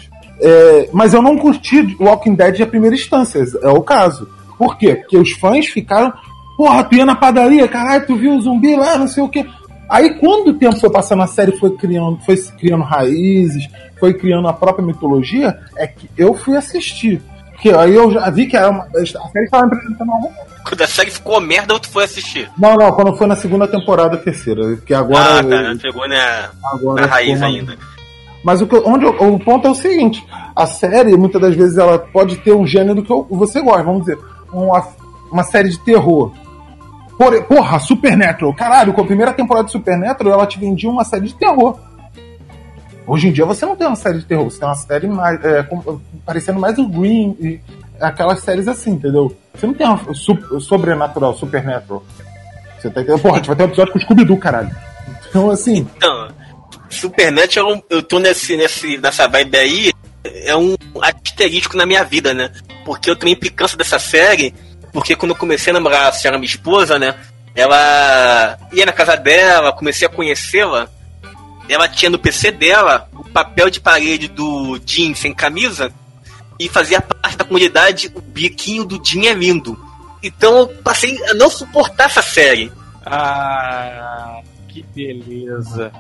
[0.41, 4.29] é, mas eu não curti Walking Dead à primeira instância, é o caso.
[4.57, 4.97] Por quê?
[4.97, 6.13] Porque os fãs ficaram.
[6.57, 9.47] Porra, tu ia na padaria, caralho, tu viu o zumbi lá, não sei o quê.
[9.89, 13.69] Aí quando o tempo foi passando, a série foi criando, foi criando raízes,
[13.99, 17.23] foi criando a própria mitologia, é que eu fui assistir.
[17.59, 20.49] Porque aí eu já vi que era uma, a série estava apresentando alguma coisa.
[20.65, 22.49] Quando a série ficou merda, tu foi assistir.
[22.57, 24.77] Não, não, quando foi na segunda temporada, terceira.
[24.87, 25.41] Que agora.
[25.41, 27.77] ah, tá, não chegou na, agora na raiz ainda.
[28.45, 31.55] Mas o, que, eu- onde eu- o ponto é o seguinte: a série, muitas das
[31.57, 34.19] vezes, ela pode ter um gênero que eu- você gosta, vamos dizer,
[34.53, 34.87] uma,
[35.33, 36.33] uma série de terror.
[37.19, 38.55] Por, porra, Supernatural.
[38.55, 41.77] Caralho, com a primeira temporada de Supernatural, ela te vendia uma série de terror.
[43.09, 45.43] Hoje em dia você não tem uma série de terror, você tem uma série mais.
[45.45, 47.37] é, com- parecendo mais o Green.
[47.41, 47.61] e,
[48.01, 49.35] aquelas séries assim, entendeu?
[49.55, 52.05] Você não tem uma su- sobrenatural, supernatural.
[52.79, 53.21] Você tá entendendo?
[53.23, 54.71] Porra, a gente vai ter um episódio com o Scooby-Doo, caralho.
[55.29, 56.29] Então, assim, Então,
[56.91, 59.93] Supernet, eu, eu tô nesse, nesse, nessa vibe aí,
[60.25, 62.51] é um asterístico na minha vida, né?
[62.85, 64.55] Porque eu também implicância dessa série,
[64.93, 67.15] porque quando eu comecei a namorar a senhora, minha esposa, né?
[67.55, 70.89] Ela ia na casa dela, comecei a conhecê-la.
[71.69, 75.93] Ela tinha no PC dela o papel de parede do Jim sem camisa
[76.59, 79.79] e fazia parte da comunidade o biquinho do Jim é lindo.
[80.23, 82.73] Então eu passei a não suportar essa série.
[83.05, 85.93] Ah, que beleza.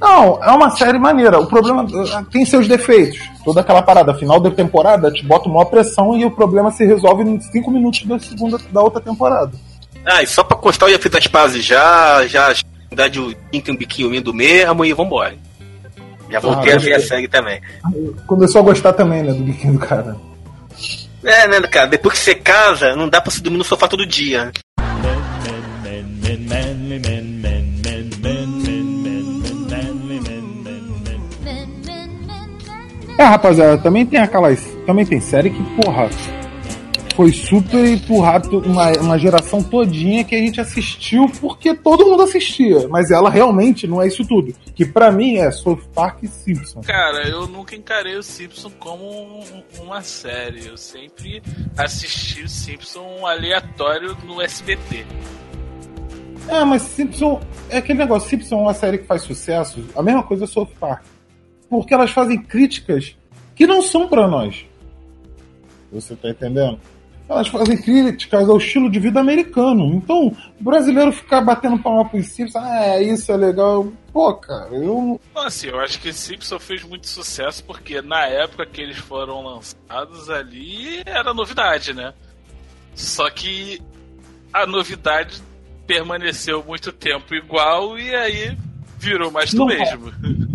[0.00, 1.40] Não, é uma série maneira.
[1.40, 3.18] O problema eh, tem seus defeitos.
[3.44, 7.24] Toda aquela parada, final da temporada, te bota uma pressão e o problema se resolve
[7.24, 9.52] em 5 minutos da segunda da outra temporada.
[10.06, 12.54] Ah, e só pra constar, eu já fiz as pazes já, já,
[13.06, 15.34] o Jim tem um biquinho lindo mesmo e vambora.
[16.30, 17.60] Já voltei Ah, a ver a série também.
[18.26, 20.16] Começou a gostar também, né, do biquinho do cara.
[21.24, 24.06] É, né, cara, depois que você casa, não dá pra se dormir no sofá todo
[24.06, 24.52] dia.
[33.18, 34.64] É, rapaziada, também tem aquelas.
[34.86, 36.08] Também tem série que, porra,
[37.18, 42.86] foi super empurrado uma, uma geração todinha que a gente assistiu porque todo mundo assistia.
[42.86, 44.54] Mas ela realmente não é isso tudo.
[44.72, 46.86] Que pra mim é South Park e Simpsons.
[46.86, 49.42] Cara, eu nunca encarei o Simpson como um-
[49.82, 50.68] uma série.
[50.68, 51.42] Eu sempre
[51.76, 55.04] assisti o Simpson aleatório no SBT.
[56.46, 57.40] É, mas Simpson.
[57.68, 59.84] É aquele negócio, Simpson é uma série que faz sucesso.
[59.96, 61.02] A mesma coisa é South Park.
[61.68, 63.16] Porque elas fazem críticas
[63.56, 64.64] que não são pra nós.
[65.92, 66.78] Você tá entendendo?
[67.28, 69.86] Elas fazem críticas ao estilo de vida americano.
[69.94, 73.92] Então, o brasileiro ficar batendo palma pro Simpsons, ah, isso é legal.
[74.12, 75.20] Pô, cara, eu.
[75.34, 80.30] Assim, eu acho que Simpson fez muito sucesso porque na época que eles foram lançados
[80.30, 82.14] ali era novidade, né?
[82.94, 83.80] Só que
[84.52, 85.42] a novidade
[85.86, 88.56] permaneceu muito tempo igual e aí
[88.98, 90.12] virou mais do Não, mesmo.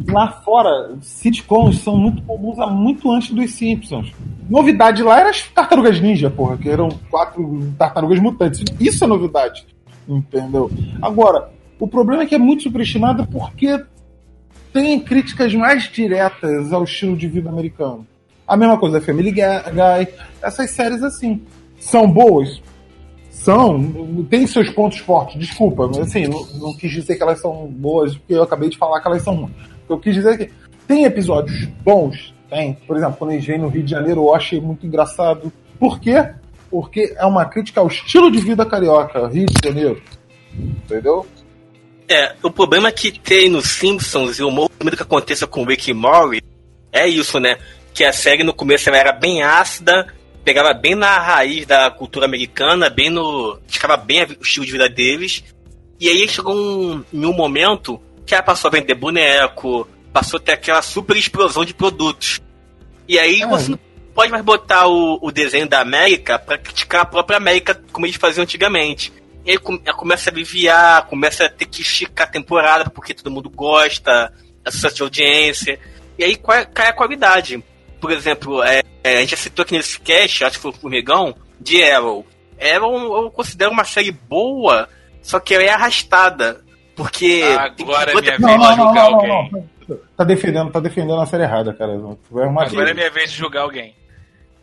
[0.08, 4.12] Lá fora, sitcoms são muito comuns há muito antes dos Simpsons.
[4.50, 8.64] Novidade lá era as tartarugas ninja, porra, que eram quatro tartarugas mutantes.
[8.80, 9.66] Isso é novidade.
[10.08, 10.70] Entendeu?
[11.02, 13.84] Agora, o problema é que é muito superestimado porque
[14.72, 18.06] tem críticas mais diretas ao estilo de vida americano.
[18.48, 19.44] A mesma coisa Family Guy,
[20.42, 21.42] essas séries assim.
[21.80, 22.62] São boas?
[23.30, 27.68] São, tem seus pontos fortes, desculpa, mas assim, não, não quis dizer que elas são
[27.68, 29.52] boas, porque eu acabei de falar que elas são ruins.
[29.90, 30.54] Eu quis dizer é que
[30.88, 32.74] tem episódios bons, tem.
[32.86, 35.52] Por exemplo, quando vêm no Rio de Janeiro, eu achei muito engraçado.
[35.80, 36.30] Por quê?
[36.70, 40.02] Porque é uma crítica ao estilo de vida carioca, Rio de Janeiro.
[40.56, 41.26] Entendeu?
[42.08, 45.90] É, o problema que tem nos Simpsons e o movimento que aconteça com o Rick
[45.90, 46.42] e Morty
[46.92, 47.58] é isso, né?
[47.94, 50.08] Que a série no começo ela era bem ácida,
[50.44, 53.58] pegava bem na raiz da cultura americana, bem no.
[53.68, 55.44] ficava bem o estilo de vida deles.
[56.00, 60.42] E aí chegou um, em um momento que ela passou a vender boneco, passou a
[60.42, 62.40] ter aquela super explosão de produtos.
[63.08, 63.48] E aí É.
[63.48, 63.80] você não
[64.14, 68.16] pode mais botar o, o desenho da América pra criticar a própria América como eles
[68.16, 69.12] faziam antigamente.
[69.46, 73.50] E aí começa a aliviar, começa a ter que esticar a temporada porque todo mundo
[73.50, 74.32] gosta,
[74.64, 75.80] a sucesso de audiência.
[76.18, 76.38] E aí
[76.74, 77.62] cai a qualidade.
[78.00, 80.76] Por exemplo, é, é, a gente já citou aqui nesse cast, acho que foi o
[80.76, 82.26] Formigão, de Arrow.
[82.62, 84.88] Arrow eu considero uma série boa,
[85.22, 86.64] só que ela é arrastada.
[86.96, 87.44] Porque.
[87.58, 89.52] Agora é minha Não, vez não, de não, julgar alguém.
[89.52, 89.74] não.
[90.16, 91.94] Tá defendendo, tá defendendo a série errada, cara.
[91.94, 93.96] Agora é minha vez de julgar alguém.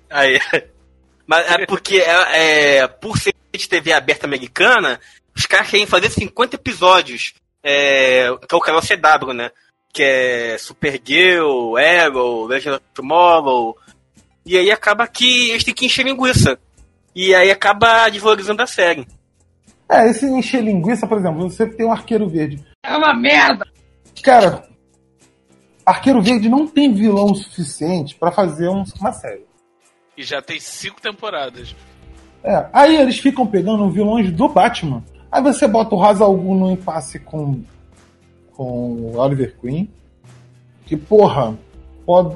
[0.09, 0.41] Aí.
[1.27, 4.99] Mas é porque é, é, por ser de TV aberta americana,
[5.37, 7.35] os caras querem fazer 50 episódios.
[7.63, 9.51] É, que é o canal CW, né?
[9.93, 13.77] Que é Supergirl, Arrow, Legend of Tomorrow.
[14.47, 16.59] E aí acaba que eles têm que encher linguiça.
[17.15, 19.07] E aí acaba desvalorizando a série.
[19.91, 22.63] É, esse encher linguiça, por exemplo, você tem um arqueiro verde.
[22.85, 23.65] É uma merda!
[24.23, 24.69] Cara,
[25.85, 29.45] Arqueiro Verde não tem vilão suficiente pra fazer um- uma série.
[30.17, 31.75] E já tem cinco temporadas.
[32.45, 35.03] É, aí eles ficam pegando vilões do Batman.
[35.33, 37.63] Aí você bota o Ra's al Ghul no impasse com
[38.53, 39.91] com o Oliver Queen.
[40.85, 41.59] Que porra,
[42.05, 42.35] pode,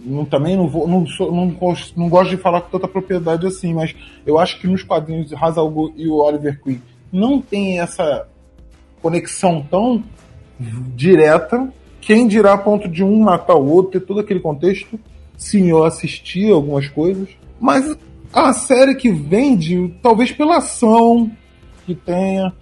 [0.00, 3.44] não, também não vou, não, sou- não, gosto, não gosto de falar com tanta propriedade
[3.46, 3.92] assim, mas
[4.24, 6.80] eu acho que nos quadrinhos o Ra's al Ghul e o Oliver Queen
[7.14, 8.26] não tem essa
[9.00, 10.02] conexão tão
[10.96, 11.72] direta.
[12.00, 14.98] Quem dirá a ponto de um matar o outro, ter todo aquele contexto.
[15.36, 17.28] Sim, eu assisti algumas coisas.
[17.60, 17.96] Mas
[18.32, 21.30] a série que vende, talvez pela ação
[21.86, 22.52] que tenha,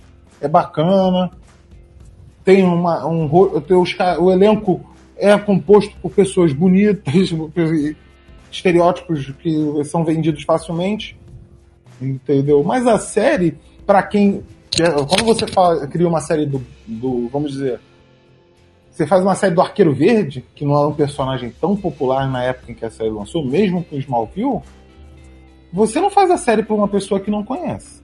[0.41, 1.31] é bacana.
[2.45, 3.07] Tem uma.
[3.07, 3.29] Um,
[4.21, 4.85] o elenco
[5.17, 7.05] é composto por pessoas bonitas.
[8.51, 11.19] estereótipos que são vendidos facilmente.
[12.01, 12.62] Entendeu?
[12.62, 14.42] Mas a série, pra quem.
[15.09, 17.29] Quando você fala- cria uma série do, do.
[17.29, 17.81] Vamos dizer.
[18.90, 22.45] Você faz uma série do Arqueiro Verde, que não é um personagem tão popular na
[22.45, 24.61] época em que a série lançou, mesmo com Smallville,
[25.73, 28.03] você não faz a série pra uma pessoa que não conhece.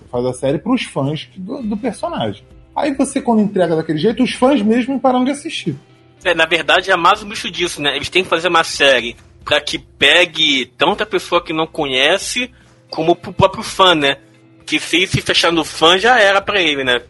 [0.00, 2.42] Você faz a série pros fãs do, do personagem.
[2.74, 5.76] Aí você, quando entrega daquele jeito, os fãs mesmo param de assistir.
[6.24, 7.94] É, na verdade, é mais um bicho disso, né?
[7.94, 12.50] Eles têm que fazer uma série pra que pegue tanto a pessoa que não conhece,
[12.90, 14.16] como pro próprio fã, né?
[14.64, 17.02] Que se se fechar no fã, já era pra ele, né?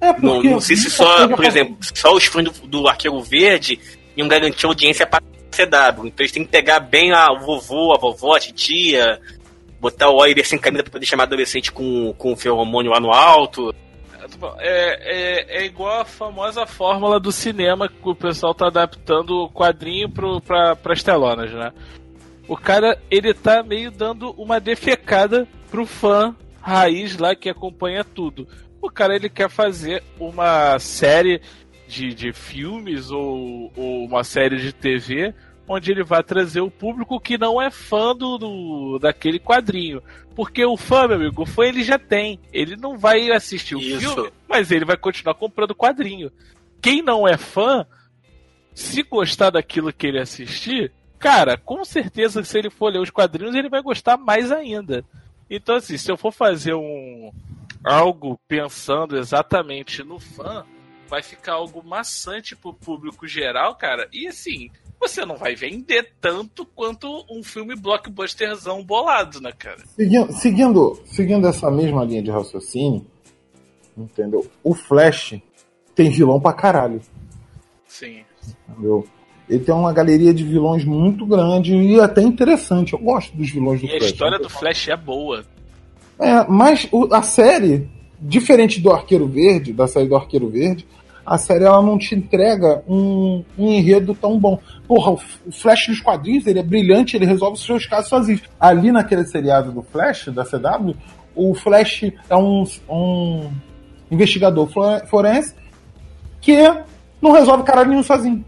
[0.00, 3.20] É Não, porque não sei se só, por exemplo, só os fãs do, do Arqueiro
[3.22, 3.78] Verde
[4.16, 6.06] iam garantir audiência pra CW.
[6.06, 9.20] Então eles têm que pegar bem a, o vovô, a vovó, a titia,
[9.80, 13.12] botar o Oliver sem camisa pra poder chamar adolescente com, com o feromônio lá no
[13.12, 13.74] alto.
[14.58, 19.50] É, é, é igual a famosa fórmula do cinema que o pessoal tá adaptando o
[19.50, 21.72] quadrinho pro, pra, pras telonas, né?
[22.48, 28.46] O cara, ele tá meio dando uma defecada pro fã raiz lá que acompanha tudo.
[28.80, 31.40] O cara, ele quer fazer uma série
[31.88, 35.34] de, de filmes ou, ou uma série de TV
[35.66, 40.00] onde ele vai trazer o público que não é fã do, do- daquele quadrinho.
[40.36, 42.38] Porque o fã, meu amigo, o fã ele já tem.
[42.52, 43.98] Ele não vai assistir o Isso.
[44.14, 46.30] filme, mas ele vai continuar comprando o quadrinho.
[46.80, 47.84] Quem não é fã,
[48.74, 53.54] se gostar daquilo que ele assistir, cara, com certeza se ele for ler os quadrinhos,
[53.56, 55.04] ele vai gostar mais ainda.
[55.48, 57.32] Então, assim, se eu for fazer um
[57.82, 60.64] algo pensando exatamente no fã,
[61.08, 64.08] vai ficar algo maçante pro público geral, cara.
[64.12, 69.84] E assim, você não vai vender tanto quanto um filme blockbusterzão bolado, né, cara?
[69.94, 73.06] Seguindo, seguindo, seguindo essa mesma linha de raciocínio,
[73.96, 74.50] entendeu?
[74.62, 75.40] O Flash
[75.94, 77.00] tem vilão pra caralho,
[77.86, 78.24] Sim.
[78.68, 79.06] entendeu?
[79.48, 82.94] Ele tem uma galeria de vilões muito grande e até interessante.
[82.94, 84.04] Eu gosto dos vilões do E a Flash.
[84.10, 85.44] história do Flash é boa.
[86.18, 87.88] É, mas o- a série,
[88.20, 90.86] diferente do Arqueiro Verde, da série do Arqueiro Verde,
[91.26, 94.58] a série ela não te entrega um, um enredo tão bom.
[94.86, 98.40] Porra, o, o Flash dos quadrinhos, ele é brilhante, ele resolve os seus casos sozinho.
[98.58, 100.94] Ali naquele seriado do Flash, da CW,
[101.34, 103.50] o Flash é um, um
[104.10, 104.68] investigador
[105.06, 105.54] forense
[106.40, 106.56] que
[107.20, 108.44] não resolve caralho nenhum sozinho.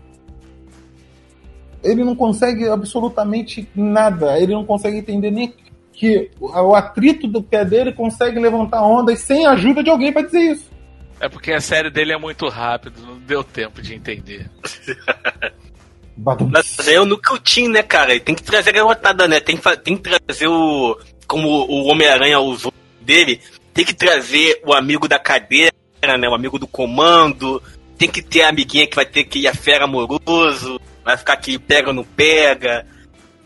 [1.82, 4.38] Ele não consegue absolutamente nada.
[4.38, 5.54] Ele não consegue entender nem
[5.92, 10.22] que o atrito do pé dele consegue levantar ondas sem a ajuda de alguém pra
[10.22, 10.70] dizer isso.
[11.18, 14.50] É porque a série dele é muito rápido, não deu tempo de entender.
[16.16, 18.14] Mas é o núcleo team, né, cara?
[18.14, 19.38] E tem que trazer a garotada, né?
[19.38, 20.98] Tem que, tem que trazer o.
[21.26, 23.40] Como o Homem-Aranha usou dele,
[23.74, 25.72] tem que trazer o amigo da cadeira,
[26.18, 26.28] né?
[26.28, 27.62] O amigo do comando.
[27.98, 30.80] Tem que ter a amiguinha que vai ter que ir a fera amoroso.
[31.06, 32.84] Vai ficar que pega ou não pega.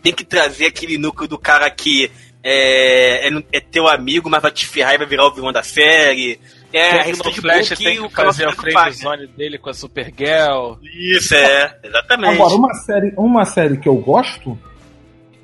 [0.01, 2.09] Tem que trazer aquele núcleo do cara que
[2.43, 5.61] é, é, é teu amigo, mas vai te ferrar e vai virar o vilão da
[5.61, 6.39] série.
[6.73, 10.77] É, Tem que de Flash tem o que fazer a friendzone dele com a Supergirl.
[10.81, 12.33] Isso, é, exatamente.
[12.33, 14.57] Agora, uma série, uma série que eu gosto,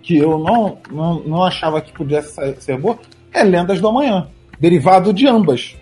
[0.02, 2.98] que eu não, não, não achava que podia ser, ser boa,
[3.32, 4.28] é Lendas do Amanhã.
[4.60, 5.76] Derivado de ambas.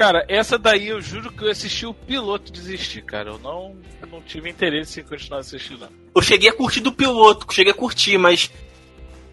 [0.00, 3.32] Cara, essa daí eu juro que eu assisti o piloto e desisti, cara.
[3.32, 5.80] Eu não, eu não tive interesse em continuar assistindo.
[5.80, 5.88] não.
[6.14, 8.50] Eu cheguei a curtir do piloto, cheguei a curtir, mas.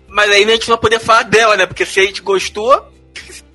[0.10, 1.66] Mas aí a gente não vai poder falar dela, né?
[1.66, 2.86] Porque se a gente gostou.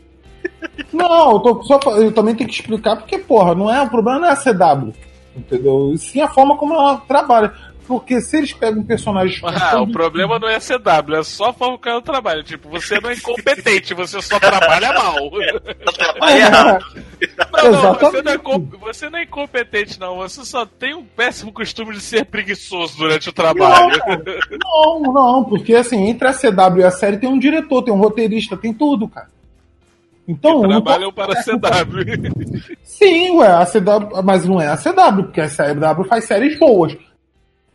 [0.91, 4.21] Não, eu, tô só, eu também tenho que explicar porque, porra, não é, o problema
[4.21, 4.93] não é a CW.
[5.37, 5.93] Entendeu?
[5.93, 7.53] E sim a forma como ela trabalha.
[7.93, 9.39] Porque se eles pegam personagens.
[9.45, 12.43] Ah, o problema não é CW, é só a forma que ela trabalha.
[12.43, 15.17] Tipo, você não é incompetente, você só trabalha mal.
[15.43, 16.85] Ela trabalha errado.
[17.53, 18.39] Não, não, você não, é
[18.81, 20.17] você não é incompetente, não.
[20.17, 23.99] Você só tem um péssimo costume de ser preguiçoso durante o trabalho.
[24.65, 27.99] Não, não, porque assim, entre a CW e a série tem um diretor, tem um
[27.99, 29.29] roteirista, tem tudo, cara.
[30.27, 32.77] Então, eu não tô- Trabalham para a CW.
[32.83, 36.97] Sim, ué, a CW, mas não é a CW, porque a CW faz séries boas.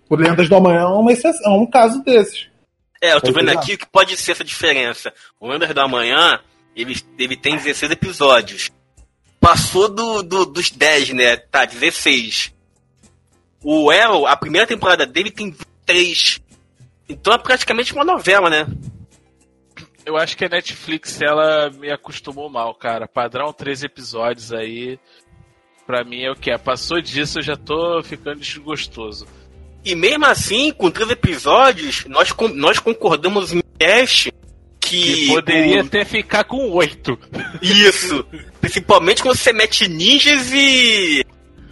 [0.08, 2.48] Por Lendas do Amanhã é uma exceção, é um caso desses.
[3.02, 5.14] É, eu tô Pode vendo aqui que pode ser essa diferença.
[5.40, 6.40] O Under da Manhã,
[6.76, 8.72] ele, ele tem 16 episódios.
[9.40, 11.38] Passou do, do- dos 10, né?
[11.38, 12.54] Tá, 16.
[13.64, 16.40] O Arrow, a primeira temporada dele tem 23.
[17.10, 18.66] Então é praticamente uma novela, né?
[20.06, 23.08] Eu acho que a Netflix, ela me acostumou mal, cara.
[23.08, 24.98] Padrão 13 episódios aí.
[25.86, 26.58] Pra mim é o que é.
[26.58, 29.28] Passou disso, eu já tô ficando desgostoso.
[29.90, 34.32] E mesmo assim, com três episódios, nós, nós concordamos em cast
[34.80, 35.02] que.
[35.14, 37.18] Que poderia o- até ficar com 8.
[37.62, 38.26] Isso!
[38.60, 41.26] Principalmente quando você mete ninjas e.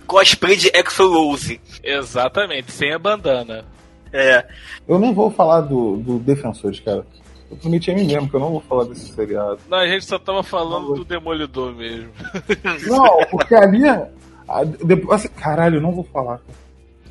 [0.08, 1.60] cosplay de Exo Rose.
[1.84, 3.65] Exatamente, sem a bandana.
[4.13, 4.45] É.
[4.88, 7.06] Eu nem vou falar do, do Defensores, cara.
[7.51, 9.60] Eu prometi a mim mesmo que eu não vou falar desse seriado.
[9.69, 12.10] Não, a gente só tava falando do Demolidor mesmo.
[12.88, 13.88] Não, porque ali.
[13.88, 14.08] a-
[14.84, 16.39] depois, assim, caralho, eu não vou falar.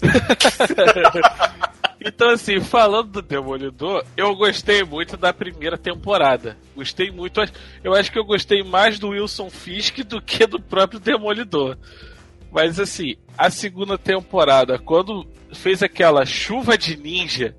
[2.07, 6.55] Então, assim, falando do Demolidor, eu gostei muito da primeira temporada.
[6.77, 7.41] Gostei muito.
[7.83, 11.79] Eu acho que eu gostei mais do Wilson Fisk do que do próprio Demolidor.
[12.53, 17.57] Mas, assim, a segunda temporada, quando fez aquela chuva de ninja,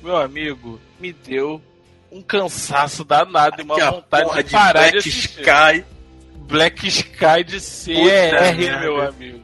[0.00, 1.60] meu amigo, me deu
[2.12, 5.40] um cansaço danado e uma Aquela vontade porra de parar de Black assistir.
[5.40, 5.84] Sky.
[6.46, 9.40] Black Sky de CR, meu amigo.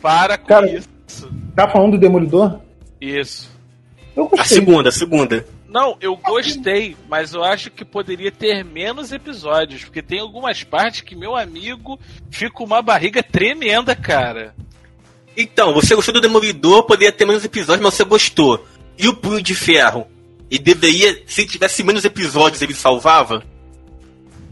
[0.00, 1.30] Para com Cara, isso.
[1.54, 2.60] Tá falando do Demolidor?
[3.00, 3.50] Isso.
[4.16, 4.56] Eu A gostei.
[4.58, 5.46] segunda, a segunda.
[5.68, 11.00] Não, eu gostei, mas eu acho que poderia ter menos episódios, porque tem algumas partes
[11.02, 14.54] que, meu amigo, fica uma barriga tremenda, cara.
[15.36, 18.66] Então, você gostou do Demolidor, poderia ter menos episódios, mas você gostou.
[18.98, 20.06] E o Punho de Ferro?
[20.50, 23.42] E deveria, se tivesse menos episódios, ele salvava?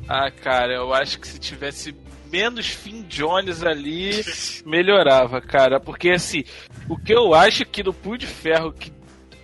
[0.09, 1.93] Ah, cara, eu acho que se tivesse
[2.31, 4.25] menos Finn Jones ali,
[4.65, 5.81] melhorava, cara.
[5.81, 6.45] Porque, assim,
[6.89, 8.93] o que eu acho que no Punho de Ferro que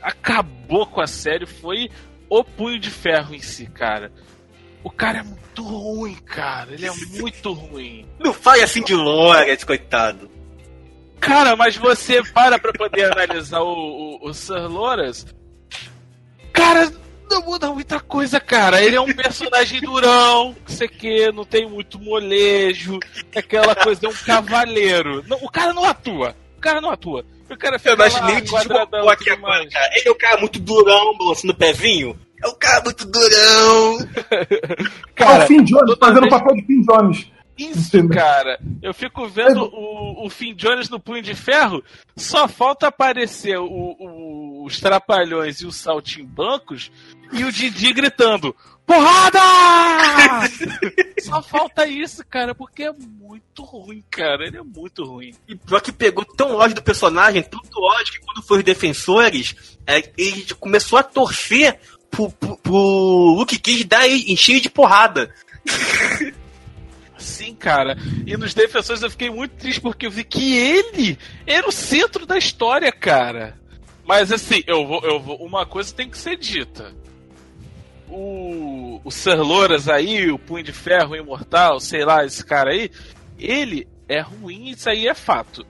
[0.01, 1.91] acabou com a série foi
[2.29, 4.13] o Punho de Ferro em si, cara.
[4.83, 6.75] O cara é muito ruim, cara.
[6.75, 8.07] Ele é muito ruim.
[8.19, 10.31] Não fale assim de Lawrence, coitado.
[11.19, 15.27] Cara, mas você para pra poder analisar o, o, o Sir Loras.
[16.53, 16.93] Cara,
[17.31, 18.83] não muda muita coisa, cara.
[18.83, 22.99] Ele é um personagem durão, que você que não tem muito molejo,
[23.35, 25.25] aquela coisa, é um cavaleiro.
[25.27, 26.37] Não, o cara não atua.
[26.57, 27.25] O cara não atua.
[27.51, 29.91] O cara fica Eu lá, de quadradão aqui tudo agora, cara.
[29.95, 32.19] Ele é o cara muito durão, balançando o pezinho.
[32.43, 33.99] É um cara muito durão.
[35.15, 37.27] Cara, o Finn Jones fazendo o papel de Finn Jones.
[37.57, 38.17] Isso, Entendeu?
[38.17, 38.59] cara.
[38.83, 41.83] Eu fico vendo o, o Finn Jones no Punho de Ferro.
[42.17, 46.91] Só falta aparecer o- o- os Trapalhões e os Saltimbancos
[47.33, 48.55] e o Didi gritando:
[48.87, 49.39] Porrada!
[51.23, 54.47] Só falta isso, cara, porque é muito ruim, cara.
[54.47, 55.33] Ele é muito ruim.
[55.49, 59.79] E pior que pegou tão ódio do personagem, tanto ódio, que quando foi os defensores,
[59.87, 61.79] é, ele começou a torcer
[62.11, 62.75] pro, pro, pro
[63.39, 65.33] Luke Cage dar encher de porrada.
[67.25, 67.97] Sim, cara.
[68.27, 72.27] E nos defensores eu fiquei muito triste porque eu vi que ele era o centro
[72.27, 73.59] da história, cara.
[74.05, 75.37] Mas assim, eu vou, eu vou.
[75.37, 76.93] Uma coisa tem que ser dita.
[78.09, 79.39] O, o Sir
[79.93, 82.91] aí, o Punho de Ferro o Imortal, sei lá, esse cara aí,
[83.39, 85.67] ele é ruim, isso aí é fato.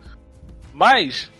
[0.72, 1.30] Mas,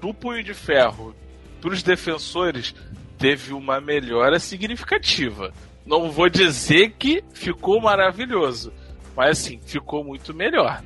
[0.00, 1.14] do Punho de Ferro
[1.60, 2.74] pros defensores,
[3.16, 5.54] teve uma melhora significativa.
[5.86, 8.72] Não vou dizer que ficou maravilhoso,
[9.16, 10.82] mas assim, ficou muito melhor.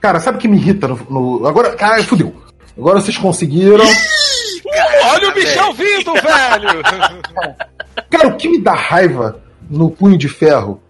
[0.00, 0.96] Cara, sabe o que me irrita no.
[1.08, 2.34] no- Agora, cara, fudeu.
[2.76, 3.84] Agora vocês conseguiram.
[5.04, 6.82] Olha o bichão vindo, velho!
[8.10, 9.40] Cara, o que me dá raiva
[9.70, 10.80] no Punho de Ferro,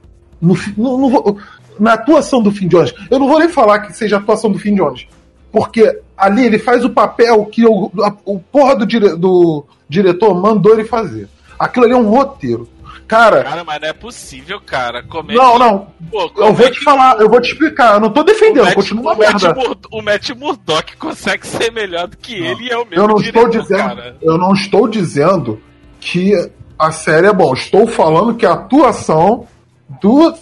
[0.40, 1.38] no, no- no
[1.78, 4.58] na atuação do Finn Jones, eu não vou nem falar que seja a atuação do
[4.60, 5.06] Finn Jones,
[5.50, 10.34] porque ali ele faz o papel que o, a- o porra do, dire- do diretor
[10.40, 11.28] mandou ele fazer.
[11.58, 12.68] Aquilo ali é um roteiro.
[13.06, 15.04] Cara, Cara, mas não é possível, cara.
[15.28, 18.10] Não, não, Pô, eu vou é te que falar, eu vou te explicar, eu não
[18.10, 19.54] tô defendendo, Matt, continua Matt merda.
[19.54, 23.08] Mur- o Matt Murdock consegue ser melhor do que ele e é o mesmo Eu
[23.08, 24.16] não estou diretor, dizendo, cara.
[24.22, 25.60] eu não estou dizendo
[26.00, 26.32] que
[26.78, 27.52] a série é bom.
[27.54, 29.46] Estou falando que a atuação
[30.00, 30.32] do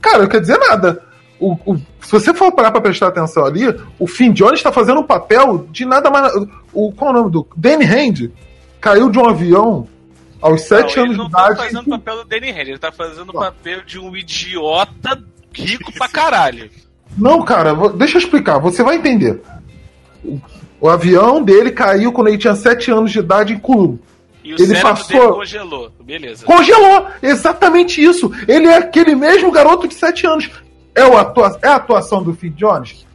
[0.00, 1.02] cara, não quer dizer nada.
[1.38, 3.64] O, o- se você for parar pra prestar atenção ali,
[3.98, 6.32] o Finn Jones está fazendo um papel de nada mais.
[6.72, 8.30] O qual é o nome do Danny Hand
[8.80, 9.86] caiu de um avião
[10.46, 11.56] aos sete Não, anos ele não de tá idade.
[11.56, 13.40] fazendo o papel do Danny Henry, ele tá fazendo o Não.
[13.40, 16.70] papel de um idiota rico pra caralho.
[17.16, 19.40] Não, cara, deixa eu explicar, você vai entender.
[20.80, 23.98] O, avião dele caiu quando ele tinha sete anos de idade em Kulu.
[24.42, 25.90] E o Ele passou- congelou.
[26.04, 26.44] Beleza.
[26.44, 27.06] Congelou!
[27.22, 28.30] Exatamente isso!
[28.46, 30.50] Ele é aquele mesmo garoto de 7 anos.
[30.94, 33.06] É, o atua é a atuação do Finn Jones?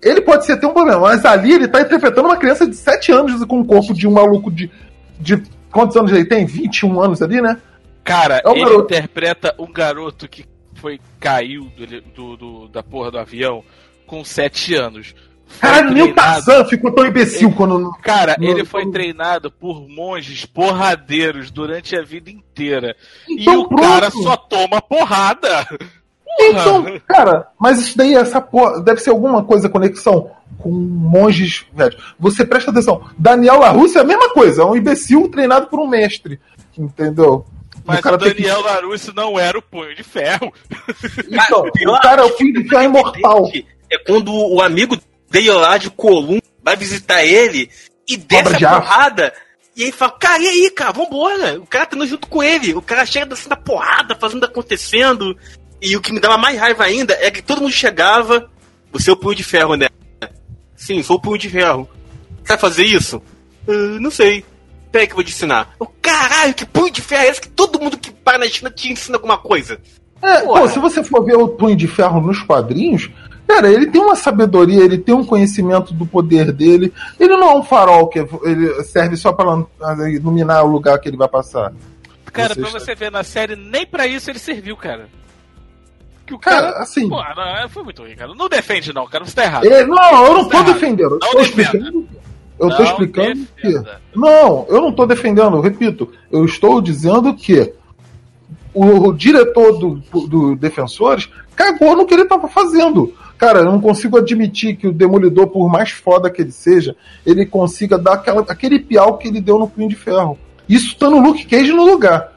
[0.00, 3.10] Ele pode ser ter um problema, mas ali ele tá interpretando uma criança de 7
[3.10, 4.70] anos com o corpo de um maluco de.
[5.18, 5.42] de
[5.74, 6.46] quantos anos ele tem?
[6.46, 7.60] 21 anos ali, né?
[8.02, 8.84] Cara, É o ele garoto.
[8.94, 10.44] interpreta um garoto que
[10.74, 13.62] foi caiu do, do- do- da porra do avião
[14.06, 15.14] com 7 anos.
[15.46, 17.90] Foi Caralho, nem o Tarzan ficou tão imbecil quando.
[18.02, 22.96] Cara, No- ele foi treinado por monges porradeiros durante a vida inteira.
[23.28, 23.82] e Então o pronto.
[23.82, 25.66] cara só toma porrada.
[26.40, 31.96] Então, cara, mas isso daí, essa porra, deve ser alguma coisa, conexão com monges velhos.
[32.18, 33.02] Você presta atenção.
[33.18, 36.40] Daniel LaRusso é a mesma coisa, é um imbecil treinado por um mestre.
[36.76, 37.44] Entendeu?
[37.84, 40.52] Mas o, cara tem que- Daniel Larusso não era o punho de ferro.
[41.28, 43.50] Então, o cara é o filho de ferro imortal.
[43.90, 44.96] É quando o amigo
[45.30, 47.68] dele lá de Colum vai visitar ele
[48.08, 48.80] e desce a aço.
[48.80, 49.32] porrada.
[49.76, 51.60] E aí fala, cara, e aí, cara, vambora.
[51.60, 52.74] O cara tá indo junto com ele.
[52.74, 55.36] O cara chega descendo a porrada, fazendo acontecendo.
[55.84, 58.48] E o que me dava mais raiva ainda é que todo mundo chegava.
[58.92, 59.86] Você é o punho de ferro, né?
[60.74, 61.88] Sim, sou o punho de ferro.
[62.44, 63.22] Sabe fazer isso?
[63.68, 64.44] "Ah, não sei.
[64.90, 65.74] Peraí que eu vou te ensinar.
[65.78, 68.70] O caralho, que punho de ferro é esse que todo mundo que para na China
[68.70, 69.78] te ensina alguma coisa?
[70.22, 73.10] É, pô, se você for ver o Punho de Ferro nos quadrinhos,
[73.46, 76.90] cara, ele tem uma sabedoria, ele tem um conhecimento do poder dele.
[77.20, 79.66] Ele não é um farol que ele serve só pra lan-
[80.10, 81.74] iluminar o lugar que ele vai passar.
[82.32, 85.08] Cara, Você pra está- você ver na série, nem pra isso ele serviu, cara.
[86.26, 86.82] Que o Cara, cara.
[86.82, 88.34] assim- Pô, não, foi muito ruim, cara.
[88.34, 89.24] Não defende, não, cara.
[89.24, 89.64] Você tá errado.
[89.64, 91.12] Ele- não, eu não tô Tá defendendo.
[91.14, 92.06] Eu tô explicando.
[92.58, 93.62] Eu tô Não explicando que.
[93.66, 94.00] defenda.
[94.14, 96.10] Não, eu não tô defendendo, eu repito.
[96.30, 97.72] Eu estou dizendo que
[98.72, 103.12] o, o diretor do, do Defensores cagou no que ele tava fazendo.
[103.36, 106.96] Cara, eu não consigo admitir que o Demolidor, por mais foda que ele seja,
[107.26, 110.38] ele consiga dar aquela, aquele piau que ele deu no Punho de Ferro.
[110.68, 112.32] Isso tá no Luke Cage no lugar.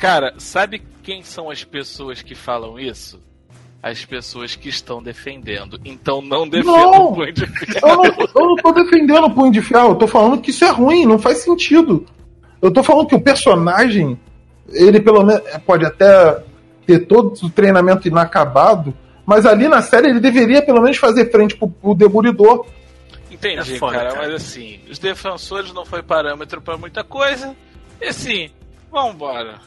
[0.00, 3.20] Cara, sabe quem são as pessoas que falam isso?
[3.82, 5.78] As pessoas que estão defendendo.
[5.84, 7.06] Então não defenda Não.
[7.10, 7.86] o punho de ferro.
[7.86, 10.64] Eu não, eu não tô defendendo o Punho de Ferro, eu tô falando que isso
[10.64, 12.06] é ruim, não faz sentido.
[12.60, 14.18] Eu tô falando que o personagem,
[14.68, 16.42] ele pelo menos pode até
[16.86, 18.92] ter todo o treinamento inacabado,
[19.24, 22.66] mas ali na série ele deveria pelo menos fazer frente pro, pro Demolidor.
[23.30, 24.22] Entendi, É foda, cara, cara.
[24.26, 27.56] mas assim, os defensores não foi parâmetro pra muita coisa.
[28.00, 28.50] E assim,
[28.92, 29.58] vambora.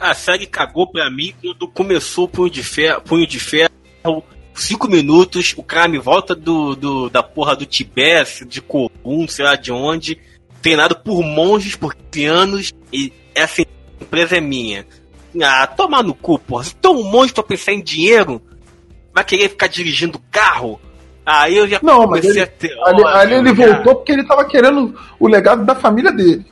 [0.00, 3.70] A série cagou pra mim quando começou o Punho de Ferro, punho de ferro
[4.54, 9.44] cinco minutos, o cara me volta do, do- da porra do Tibete, de Kobun, sei
[9.44, 10.18] lá de onde,
[10.62, 11.94] treinado por monges por
[12.26, 13.62] anos, e essa
[14.00, 14.86] empresa é minha.
[15.42, 16.64] Ah, toma no cu, porra.
[16.64, 18.42] Se tu é um monge pra pensar em dinheiro,
[19.14, 20.80] vai querer ficar dirigindo carro?
[21.24, 24.24] Aí eu já Não, mas comecei ele- a ter Ali, ali ele voltou porque ele
[24.26, 26.44] tava querendo o legado da família dele.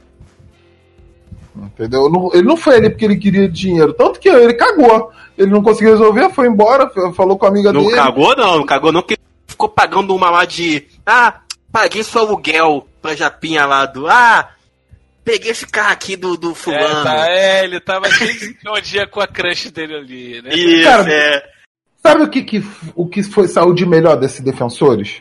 [1.66, 2.09] Entendeu?
[2.11, 3.92] Não- Ele não foi ali porque ele queria dinheiro.
[3.92, 5.11] Tanto que ele cagou.
[5.36, 7.94] Ele não conseguiu resolver, foi embora, falou com a amiga Não dele.
[7.94, 10.86] cagou, não, não cagou, não, porque ficou pagando uma lá de.
[11.06, 11.40] Ah,
[11.70, 14.09] paguei seu aluguel pra Japinha lá do.
[14.09, 14.50] Ah,
[15.24, 17.04] peguei esse carro aqui do, do É, fulano.
[17.04, 18.06] tá, é, ele tava
[18.66, 20.50] um dia com a crush dele ali, né?
[20.54, 21.42] Isso, Cara, é.
[22.02, 25.20] Sabe o que, que, o que foi saúde melhor desses defensores?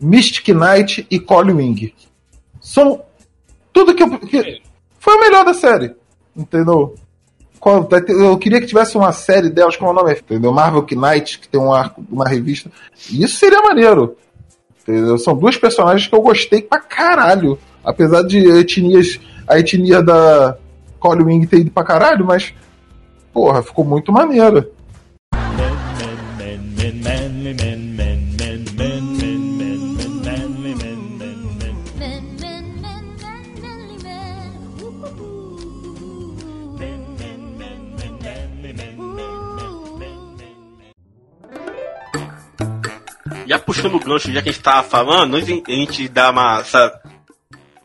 [0.00, 1.94] Mystic Knight e Colin Wing.
[2.60, 3.02] São
[3.72, 4.62] tudo que, eu, que
[5.00, 5.96] foi o melhor da série.
[6.36, 6.94] Entendeu?
[7.88, 10.52] Ter- Eu queria que tivesse uma série delas com o nome, entendeu?
[10.52, 12.70] Marvel Knight, que tem um arco, uma revista.
[13.10, 14.16] Isso seria maneiro.
[14.80, 15.18] Entendeu?
[15.18, 17.58] São duas personagens que eu gostei pra caralho.
[17.84, 19.18] Apesar de etnias.
[19.48, 20.56] A etnia da
[21.00, 22.54] Colin Wing ter ido pra caralho, mas.
[23.32, 24.70] Porra, ficou muito maneiro.
[43.82, 46.60] Puxando o gancho, já que a gente tava falando, a gente dar uma.
[46.60, 47.00] Essa,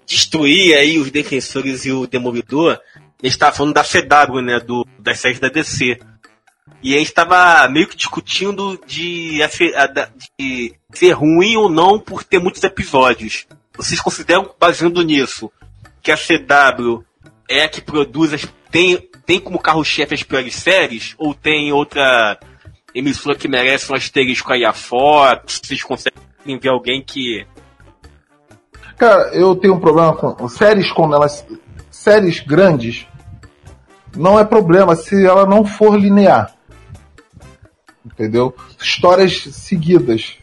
[0.06, 4.60] destruir aí os defensores e o demolidor, a gente tava falando da CW, né?
[4.60, 6.00] Do, das séries da DC.
[6.82, 9.40] E a gente tava meio que discutindo de,
[10.38, 13.48] de ser ruim ou não por ter muitos episódios.
[13.76, 15.52] Vocês consideram, baseando nisso,
[16.02, 17.04] que a CW
[17.50, 18.48] é a que produz as.
[18.70, 21.16] tem, tem como carro-chefe as piores séries?
[21.18, 22.40] Ou tem outra
[22.96, 25.44] emissora que merece um asterisco aí afora?
[25.46, 27.46] Vocês conseguem ver alguém que.
[28.98, 31.46] Cara, eu tenho um problema com séries quando elas.
[31.92, 33.06] Séries grandes.
[34.16, 36.56] Não é problema se ela não for linear.
[38.06, 38.56] Entendeu?
[38.80, 40.38] Histórias seguidas.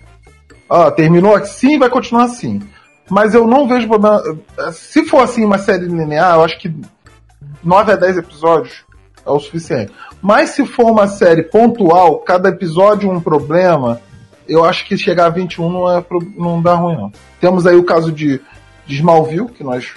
[0.69, 2.61] Ah, terminou assim vai continuar assim.
[3.09, 4.23] Mas eu não vejo problema.
[4.73, 6.75] Se for assim uma série linear, eu acho que
[7.63, 8.85] 9 a 10 episódios
[9.25, 9.93] é o suficiente.
[10.21, 14.01] Mas se for uma série pontual, cada episódio um problema,
[14.49, 16.05] eu acho que chegar a 21 não, é,
[16.37, 17.13] não dá ruim, não.
[17.41, 18.41] Temos aí o caso de,
[18.87, 19.95] de Smallville, que nós.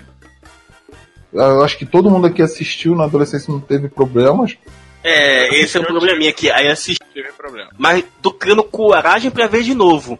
[1.33, 4.55] Eu acho que todo mundo aqui assistiu na adolescência não teve problemas.
[5.03, 6.49] É, esse é o probleminha aqui.
[6.49, 7.69] Aí assisti, Teve problema.
[7.77, 10.17] mas tô criando coragem pra ver de novo.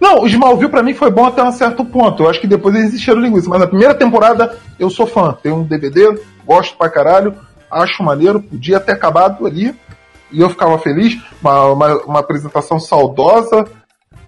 [0.00, 2.24] Não, o Smallville pra mim foi bom até um certo ponto.
[2.24, 3.48] Eu acho que depois eles encheram linguiça.
[3.48, 5.32] Mas na primeira temporada eu sou fã.
[5.40, 7.36] Tenho um DVD, gosto pra caralho,
[7.72, 8.40] acho maneiro.
[8.42, 9.74] Podia ter acabado ali
[10.30, 11.20] e eu ficava feliz.
[11.40, 13.64] Uma, uma, uma apresentação saudosa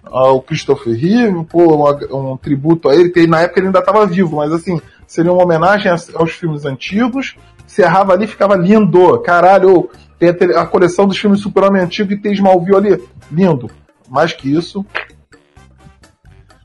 [0.05, 4.05] ao Christopher Reeve, pô, uma- um tributo a ele, que na época ele ainda estava
[4.05, 7.35] vivo, mas assim, seria uma homenagem aos, filmes antigos.
[7.65, 9.19] Se errava ali, ficava lindo.
[9.21, 9.89] Caralho,
[10.19, 13.03] tem a, a coleção dos filmes Super-Homem antigo e tem Smallville ali.
[13.31, 13.69] Lindo.
[14.07, 14.85] Mais que isso,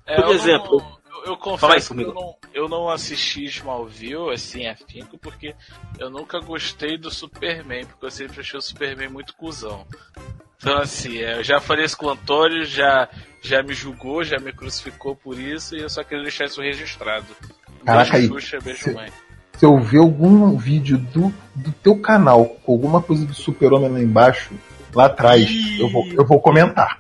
[0.07, 4.33] É, Por eu exemplo, não- eu aí, confesso que eu não, eu não assisti Smallville,
[4.33, 5.55] assim, afinco, porque
[5.99, 9.85] eu nunca gostei do Superman, porque eu sempre achei o Superman muito cuzão.
[10.57, 13.09] Então, assim, é, eu já falei isso com o Antônio, já,
[13.41, 17.27] já me julgou, já me crucificou por isso, e eu só queria deixar isso registrado.
[17.85, 19.09] Caraca, beijo, aí, Xuxa, beijo, cê- mãe.
[19.57, 24.01] Se eu ver algum vídeo do, do teu canal com alguma coisa do super-homem lá
[24.01, 24.55] embaixo,
[24.95, 25.49] lá atrás,
[25.79, 26.99] eu vou, eu vou comentar.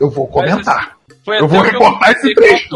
[0.00, 0.96] Eu vou comentar.
[1.24, 2.68] Foi Eu vou recortar esse trecho.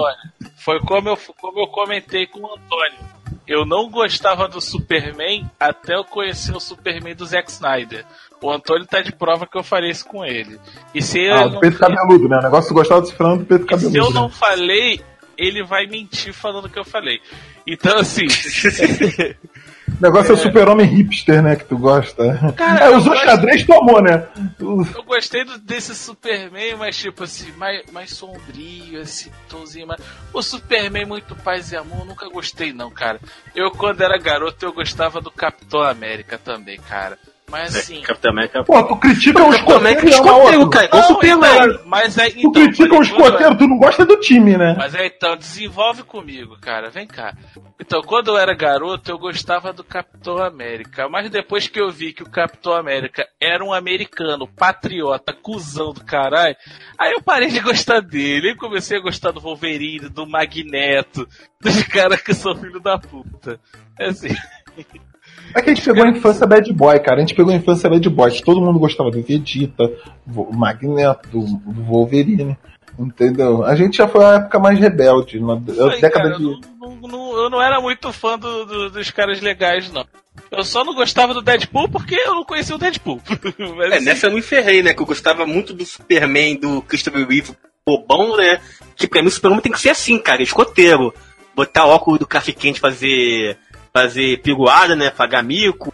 [0.66, 2.98] Foi como eu, como eu comentei com o Antônio.
[3.46, 8.04] Eu não gostava do Superman até eu conhecer o Superman do Zack Snyder.
[8.42, 10.58] O Antônio tá de prova que eu farei isso com ele.
[10.92, 12.38] E se eu Ah, do não, peito cabeludo, né?
[12.38, 13.96] O negócio eu gostava de falando do peito e se cabeludo.
[13.96, 14.34] eu não né?
[14.34, 15.00] falei,
[15.38, 17.20] ele vai mentir falando que eu falei.
[17.64, 18.26] Então, assim,
[19.88, 21.56] O negócio é, o super-homem hipster, né?
[21.56, 22.52] Que tu gosta.
[22.56, 24.26] Cara, é, usou gosto- xadrez, tomou, né?
[24.60, 30.00] Eu gostei do- desse Superman, mas tipo assim, mais, mais sombrio, esse tomzinho mais.
[30.32, 33.20] O Superman muito paz e amor, nunca gostei não, cara.
[33.54, 37.16] Eu quando era garoto eu gostava do Capitão América também, cara.
[37.50, 38.02] Mas assim.
[38.02, 38.64] Capitão América.
[38.64, 40.70] Pô, tu critica é e ama escoteiro, outro.
[40.70, 40.88] cara.
[40.92, 41.54] Não, Superman.
[41.56, 44.74] então, mas aí Tu então, critica quando- os escoteiros, tu não gosta do time, né?
[44.76, 46.90] Mas é, então, desenvolve comigo, cara.
[46.90, 47.34] Vem cá.
[47.80, 51.08] Então, quando eu era garoto, eu gostava do Capitão América.
[51.08, 56.04] Mas depois que eu vi que o Capitão América era um americano, patriota, cuzão do
[56.04, 56.56] caralho,
[56.98, 58.50] aí eu parei de gostar dele.
[58.50, 61.28] Eu comecei a gostar do Wolverine, do Magneto,
[61.60, 63.60] dos caras que são filho da puta.
[63.98, 64.34] É assim.
[65.54, 67.16] É que a gente pegou a infância bad boy, cara.
[67.16, 68.30] A gente pegou a infância bad boy.
[68.30, 69.90] que Todo mundo gostava do Vegeta,
[70.26, 72.56] do Magneto, do, Wolverine.
[72.98, 73.62] Entendeu?
[73.64, 75.38] A gente já foi uma época mais rebelde.
[75.40, 76.44] Na Aí, década cara, de.
[76.44, 80.04] eu, não, não- eu não era muito fã do- do- dos caras legais, não.
[80.50, 83.20] Eu só não gostava do Deadpool porque eu não conhecia o Deadpool.
[83.76, 84.94] Mas, É, assim, nessa eu me ferrei, né?
[84.94, 87.52] Que eu gostava muito do Superman, do Christopher Reeve
[87.86, 88.60] bobão, né?
[88.96, 91.12] Que pra mim o Superman tem que ser assim, cara, escoteiro.
[91.54, 93.56] Botar óculos do traficante, fazer
[93.96, 95.08] fazer piruada, né?
[95.08, 95.90] Pagar mico.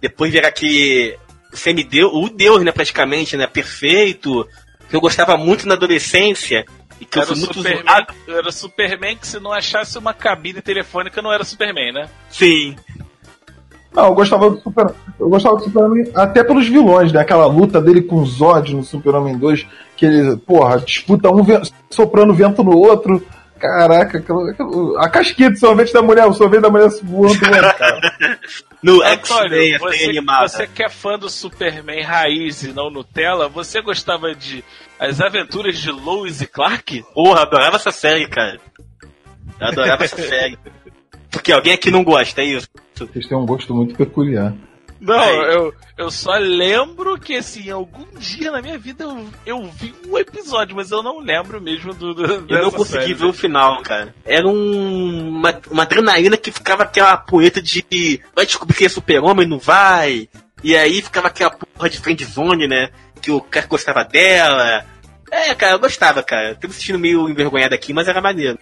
[0.00, 1.16] Depois virar que
[1.52, 2.72] semideu, o Deus, né?
[2.72, 3.46] Praticamente, né?
[3.46, 4.46] Perfeito.
[4.90, 6.64] Que eu gostava muito na adolescência.
[7.00, 8.14] E que eu Era o, fui muito Superman, zoado.
[8.28, 12.08] era Superman que se não achasse uma cabine telefônica não era Superman, né?
[12.28, 12.74] Sim.
[13.92, 14.92] Não, eu gostava do Super.
[15.20, 17.20] Eu gostava do Superman até pelos vilões, né?
[17.20, 19.64] Aquela luta dele com o Zod no Super-Homem 2,
[19.96, 21.44] que ele, porra, disputa um
[21.88, 23.24] soprando vento no outro.
[23.58, 24.22] Caraca,
[24.98, 28.38] a casquinha de sorvete da mulher, o sorvete da mulher voando, né, cara.
[28.82, 33.80] No X-Men, a você, você que é fã do Superman raiz e não Nutella, você
[33.80, 34.62] gostava de
[34.96, 37.02] As Aventuras de Lois e Clark?
[37.12, 38.60] Porra, adorava essa série, cara.
[39.58, 40.56] Adorava essa série.
[41.30, 42.68] Porque alguém aqui não gosta, é isso.
[42.94, 44.54] Vocês têm um gosto muito peculiar.
[45.00, 45.54] Não, Aí.
[45.54, 50.16] eu, eu só lembro que, assim, algum dia na minha vida eu, eu vi um
[50.18, 52.14] episódio, mas eu não lembro mesmo do.
[52.14, 54.14] do Eu não consegui ver o final, cara.
[54.24, 59.46] Era um, uma, uma adrenalina que ficava aquela poeta de vai descobrir quem é super-homem,
[59.46, 60.28] não vai.
[60.62, 62.90] E aí ficava aquela porra de friendzone, né?
[63.20, 64.84] Que o cara gostava dela.
[65.30, 66.54] É, cara, eu gostava, cara.
[66.54, 68.58] Tô me sentindo meio envergonhado aqui, mas era maneiro.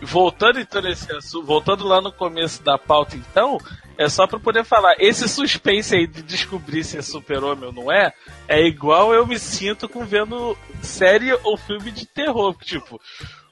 [0.00, 3.58] Voltando então nesse assunto, voltando lá no começo da pauta, então,
[3.96, 7.90] é só pra poder falar, esse suspense aí de descobrir se é super-homem ou não
[7.92, 8.12] é,
[8.46, 13.00] é igual eu me sinto com vendo série ou filme de terror, tipo,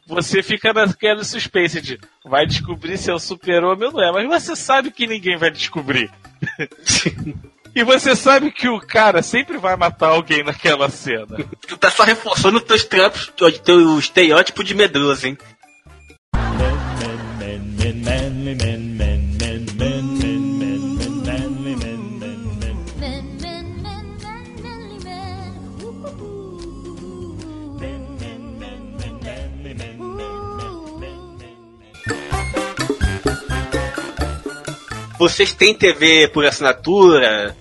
[0.06, 4.44] você fica naquela suspense de vai descobrir se é o super-homem ou não é, mas
[4.44, 6.10] você sabe que ninguém vai descobrir.
[7.74, 11.36] e você sabe que o cara sempre vai matar alguém naquela cena.
[11.66, 15.36] Tu tá só reforçando teus trampos, teu, teu estereótipo de medroso, hein?
[35.18, 37.56] Vocês têm TV por assinatura?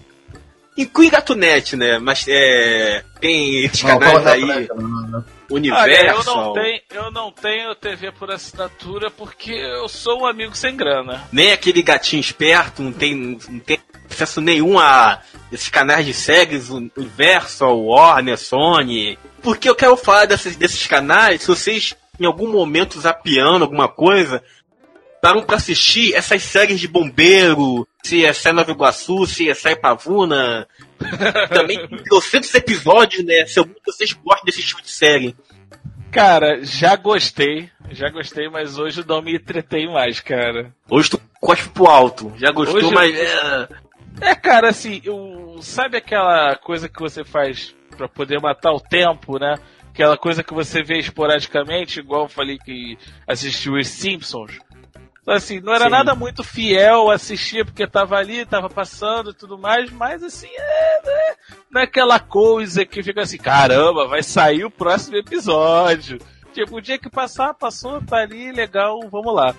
[0.77, 1.99] Inclui Gatonet, né?
[1.99, 3.03] Mas é.
[3.21, 4.67] Tem esses canais aí.
[5.49, 5.83] Universo.
[5.83, 10.55] Olha, eu não, tenho, eu não tenho TV por assinatura porque eu sou um amigo
[10.55, 11.23] sem grana.
[11.31, 13.79] Nem aquele gatinho esperto, não tem, não tem
[14.09, 19.19] acesso nenhum a esses canais de séries, Universal, Warner, Sony.
[19.41, 24.43] Porque eu quero falar desses, desses canais, se vocês em algum momento zapeando alguma coisa,
[25.25, 30.67] param pra assistir essas séries de bombeiro, CSI Nova Iguaçu, CSI Pavuna.
[31.51, 33.43] Também tem 200 episódios, né?
[33.47, 35.35] Se algum vocês gostam desse tipo de série.
[36.11, 40.71] Cara, já gostei, já gostei, mas hoje não me entretei mais, cara.
[40.91, 42.31] Hoje tu cospe pro alto.
[42.37, 43.15] Já gostou, Hoje eu- mas.
[43.19, 43.67] é,
[44.21, 49.39] É, cara, assim, eu, sabe aquela coisa que você faz pra poder matar o tempo,
[49.39, 49.55] né?
[49.95, 54.59] aquela coisa que você vê esporadicamente, igual eu falei que assistiu os Simpsons.
[55.27, 55.89] Assim, não era Sim.
[55.91, 61.01] nada muito fiel, assistia porque tava ali, tava passando e tudo mais, mas assim, é,
[61.03, 61.35] né,
[61.71, 66.19] não é aquela coisa que fica assim, caramba, vai sair o próximo episódio.
[66.53, 69.53] Tipo, o dia que passar, passou, tá ali, legal, vamos lá.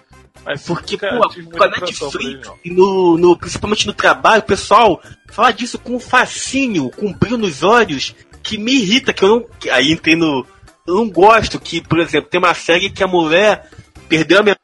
[0.45, 5.01] Mas Porque, cara, pô, com a Netflix, e no, no- principalmente no trabalho, o pessoal
[5.31, 9.29] fala disso com um fascínio, com um brilho nos olhos, que me irrita, que eu
[9.29, 9.47] não.
[9.59, 10.47] que- aí entrei no.
[10.87, 13.69] Eu não gosto que, por exemplo, tem uma série que a mulher
[14.09, 14.61] perdeu a memória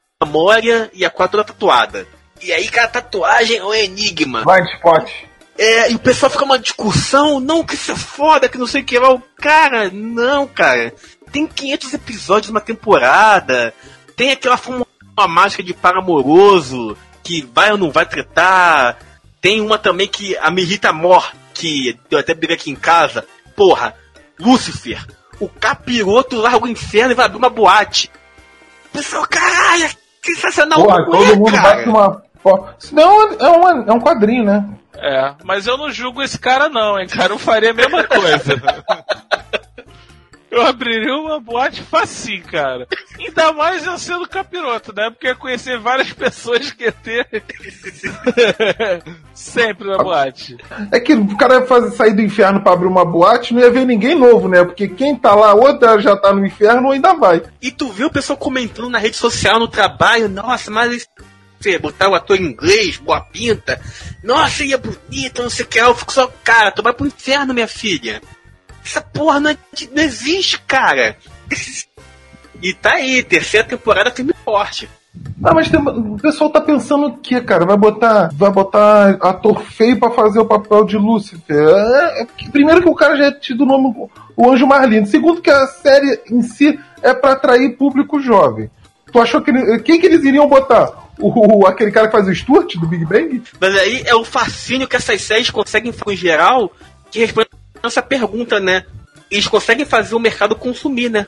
[0.92, 2.06] e a quadra tatuada.
[2.40, 4.42] E aí, cara, a tatuagem é um enigma.
[4.44, 5.10] Blind Spot.
[5.56, 8.82] É, e o pessoal fica uma discussão, não, que isso é foda, que não sei
[8.82, 9.12] o que lá.
[9.12, 10.92] O Cara, não, cara.
[11.30, 13.72] Tem 500 episódios numa temporada.
[14.16, 14.86] Tem aquela fórmula
[15.28, 18.98] mágica de par amoroso, que vai ou não vai tretar.
[19.40, 23.26] Tem uma também que a me irrita mor, que eu até briguei aqui em casa.
[23.54, 23.94] Porra,
[24.38, 25.04] Lúcifer.
[25.38, 28.10] O capiroto larga o inferno e vai abrir uma boate.
[28.92, 29.88] Pessoal, caralho,
[30.24, 30.82] sensacional.
[30.84, 31.76] Porra, todo é, mundo cara?
[31.76, 32.22] bate uma.
[32.92, 34.64] não é, uma- é um quadrinho, né?
[34.94, 37.32] É, mas eu não julgo esse cara não, hein, cara.
[37.32, 38.62] Eu faria a mesma coisa.
[40.52, 42.86] eu abriria uma boate facinho, cara.
[43.18, 45.10] Ainda mais eu sendo capiroto, né?
[45.10, 47.26] Porque ia conhecer várias pessoas que ia ter
[49.34, 50.56] sempre na boate.
[50.90, 53.70] É que o cara ia fazer, sair do inferno pra abrir uma boate, não ia
[53.70, 54.64] ver ninguém novo, né?
[54.64, 55.62] Porque quem tá lá, ou
[56.00, 57.42] já tá no inferno ou ainda vai.
[57.60, 61.06] E tu vê o pessoal comentando na rede social, no trabalho, nossa, mas esse-
[61.58, 63.80] você botar o ator em inglês, boa pinta,
[64.22, 67.06] nossa, ele é bonito, não sei o que, eu fico só, cara, tu vai pro
[67.06, 68.20] inferno, minha filha.
[68.84, 69.56] Essa porra não, é-
[69.94, 71.16] não existe, cara.
[72.62, 74.88] E tá aí, terceira temporada filme forte.
[75.44, 77.66] Ah, mas tem- o pessoal tá pensando o que, cara?
[77.66, 81.56] Vai botar, vai botar ator feio pra fazer o papel de Lúcifer.
[81.68, 83.92] É, é primeiro que o cara já é tido o nome
[84.36, 85.08] o Anjo mais lindo.
[85.08, 88.70] Segundo que a série em si é pra atrair público jovem.
[89.12, 90.90] Tu achou que quem que eles iriam botar?
[91.18, 93.42] O, o- aquele cara que faz o Stuart do Big Bang?
[93.60, 96.72] Mas aí é o fascínio que essas séries conseguem fazer em geral
[97.10, 97.48] que responde
[97.88, 98.84] essa pergunta, né?
[99.30, 101.26] Eles conseguem fazer o mercado consumir, né?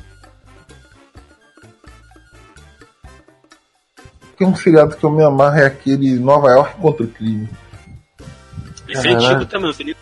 [4.37, 7.49] Tem um seriado que eu me amarro é aquele Nova York contra o crime.
[8.89, 9.95] Esse é antigo também, não sei nem.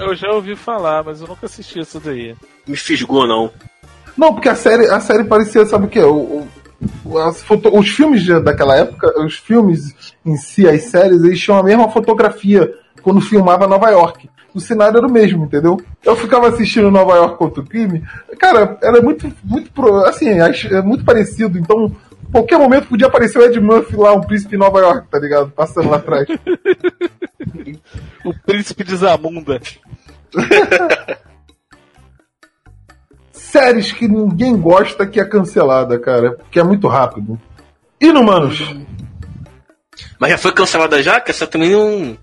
[0.00, 2.34] Eu já ouvi falar, mas eu nunca assisti isso daí.
[2.66, 3.50] me fisgou, não.
[4.16, 6.00] Não, porque a série, a série parecia, sabe o que?
[6.00, 6.46] O,
[7.04, 11.58] o- as foto- os filmes daquela época, os filmes em si, as séries, eles tinham
[11.58, 14.28] a mesma fotografia quando filmava Nova York.
[14.54, 15.80] O cenário era o mesmo, entendeu?
[16.04, 18.02] Eu ficava assistindo Nova York contra o crime,
[18.38, 21.94] cara, era muito, muito, pro- assim, é muito parecido, então,
[22.32, 25.50] qualquer momento podia aparecer o Ed Murphy lá, um príncipe em Nova York, tá ligado?
[25.50, 26.26] Passando lá atrás.
[28.24, 29.60] O Príncipe de Zamunda.
[33.32, 37.40] Séries que ninguém gosta que é cancelada, cara, porque é muito rápido.
[38.00, 38.74] Inumanos.
[40.18, 41.20] Mas já foi cancelada já?
[41.20, 42.16] Que essa também não.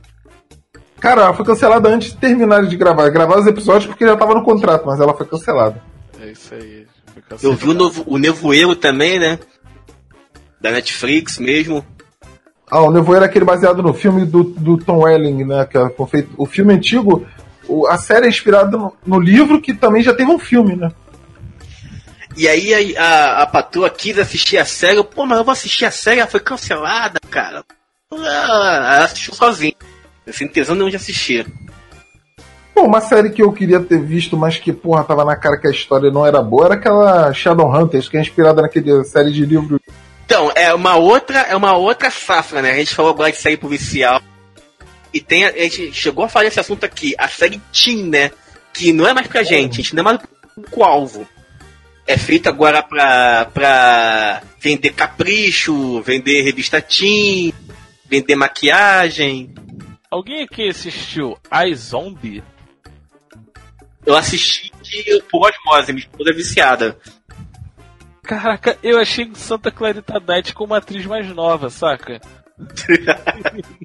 [0.99, 3.09] Cara, ela foi cancelada antes de terminar de gravar.
[3.09, 5.81] Gravar os episódios porque já tava no contrato, mas ela foi cancelada.
[6.21, 6.85] É isso aí.
[7.41, 9.39] Eu vi o, novo, o Nevoeiro também, né?
[10.59, 11.85] Da Netflix mesmo.
[12.69, 15.65] Ah, o Nevoeiro é aquele baseado no filme do, do Tom Welling, né?
[15.65, 17.25] Que foi feito, o filme antigo,
[17.67, 20.91] o- a série é inspirada no, no livro que também já teve um filme, né?
[22.37, 24.97] E aí a, a, a patroa quis assistir a série.
[24.97, 27.63] Eu, Pô, mas eu vou assistir a série, ela foi cancelada, cara.
[28.11, 29.73] Ela assistiu sozinha.
[30.31, 31.45] Sem tesão nenhum de assistir.
[32.73, 35.67] Pô, uma série que eu queria ter visto, mas que, porra, tava na cara que
[35.67, 39.79] a história não era boa, era aquela Shadowhunters, que é inspirada naquele série de livros.
[40.25, 42.71] Então, é uma outra, é uma outra safra, né?
[42.71, 44.21] A gente falou agora de série policial.
[45.13, 48.31] E tem, a, a gente chegou a falar desse assunto aqui, a série Teen, né?
[48.73, 50.19] Que não é mais pra gente, a gente não é mais
[50.71, 51.25] o alvo.
[52.05, 57.53] É feito agora pra, pra vender capricho, vender revista Teen,
[58.09, 59.53] vender maquiagem.
[60.15, 62.41] Alguém aqui assistiu I Zombie?
[64.05, 66.97] Eu assisti de, por osmose, minha esposa é viciada.
[68.23, 72.21] Caraca, eu achei Santa Clarita Diet com uma atriz mais nova, saca?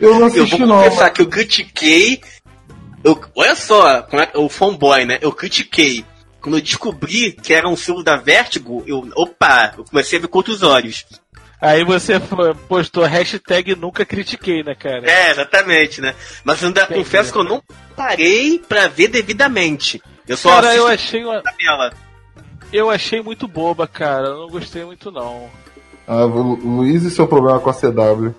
[0.00, 0.82] Eu não Eu assisti, vou não.
[0.82, 2.20] confessar que eu critiquei.
[3.02, 5.18] Eu, olha só, como é, o fanboy, né?
[5.22, 6.04] Eu critiquei.
[6.38, 9.08] Quando eu descobri que era um selo da Vertigo, eu.
[9.14, 9.72] Opa!
[9.78, 11.06] Eu comecei a ver com outros olhos.
[11.60, 12.14] Aí você
[12.68, 15.10] postou hashtag nunca critiquei, né, cara?
[15.10, 16.14] É, exatamente, né?
[16.44, 17.00] Mas eu ainda Entendi.
[17.00, 17.62] confesso que eu não
[17.96, 20.02] parei pra ver devidamente.
[20.28, 21.92] Eu só Cara, eu achei, uma- a tabela.
[22.72, 24.28] eu achei muito boba, cara.
[24.28, 25.48] Eu não gostei muito, não.
[26.06, 28.34] Ah, Lu- Luiz e seu problema com a CW.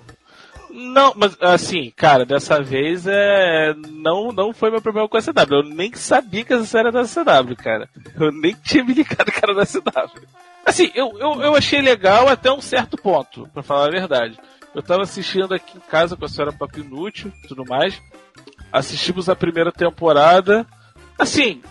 [0.70, 3.74] Não, mas assim, cara, dessa vez é.
[3.90, 5.56] Não, não foi meu problema com a CW.
[5.56, 7.90] Eu nem sabia que essa série era da CW, cara.
[8.20, 10.22] Eu nem tinha me ligado que era da CW.
[10.68, 14.38] Assim, eu, eu, eu achei legal até um certo ponto, pra falar a verdade.
[14.76, 18.00] Eu tava assistindo aqui em casa com a senhora Papo Inútil e tudo mais.
[18.72, 20.68] Assistimos a primeira temporada.
[21.18, 21.62] Assim,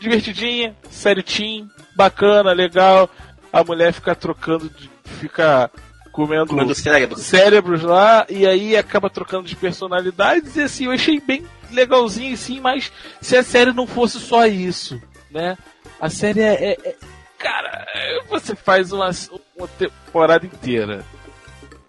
[0.00, 3.10] divertidinha, série teen, bacana, legal.
[3.52, 4.88] A mulher fica trocando, de,
[5.18, 5.68] fica
[6.12, 7.18] comendo, Comendo cérebro.
[7.18, 12.58] cérebros lá e aí acaba trocando de personalidades e assim, eu achei bem legalzinho assim,
[12.60, 12.90] mas
[13.20, 14.98] se a série não fosse só isso,
[15.30, 15.58] né?
[16.00, 16.96] A série é, é- é-
[17.38, 19.10] cara, é, você faz uma,
[19.56, 21.04] uma temporada inteira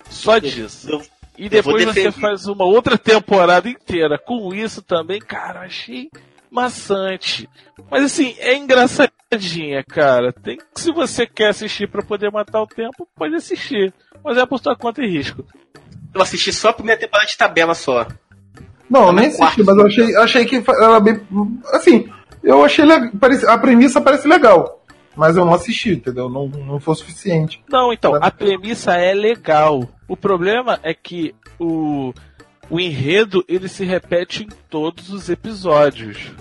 [0.09, 0.89] só disso.
[0.89, 1.01] Eu-
[1.37, 6.09] E eu depois você faz uma outra temporada inteira com isso também, cara, eu achei
[6.49, 7.47] maçante.
[7.91, 10.33] Mas assim, é engraçadinha, cara.
[10.33, 13.93] Tem se você quer assistir pra poder matar o tempo, pode assistir.
[14.23, 15.45] Mas é por tua conta e risco.
[16.13, 18.07] Eu assisti só a primeira temporada de tabela só.
[18.89, 21.21] Não, Tá nem assisti, mas eu achei, achei que fa- ela bem.
[21.73, 22.09] Assim,
[22.43, 23.11] eu achei legal.
[23.47, 24.83] A premissa parece legal.
[25.17, 26.29] Mas eu não assisti, entendeu?
[26.29, 27.61] Não, não foi suficiente.
[27.67, 29.83] Não, então, Mas- a premissa é legal.
[30.07, 32.13] O problema é que o,
[32.69, 36.31] o enredo ele se repete em todos os episódios.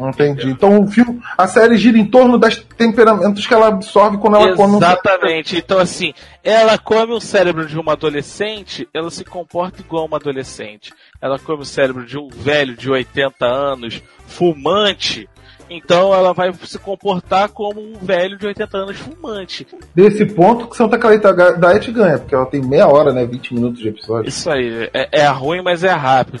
[0.00, 0.48] Entendi.
[0.48, 4.54] Então o filme, a série gira em torno dos temperamentos que ela absorve quando ela
[4.54, 5.56] come um Exatamente.
[5.56, 10.92] Então, assim, ela come o cérebro de uma adolescente, ela se comporta igual uma adolescente.
[11.20, 15.28] Ela come o cérebro de um velho de 80 anos, fumante,
[15.70, 19.66] então ela vai se comportar como um velho de 80 anos fumante.
[19.94, 23.24] Desse ponto que Santa Clarita Diet ganha, porque ela tem meia hora, né?
[23.26, 24.28] 20 minutos de episódio.
[24.28, 26.40] Isso aí, é, é ruim, mas é rápido.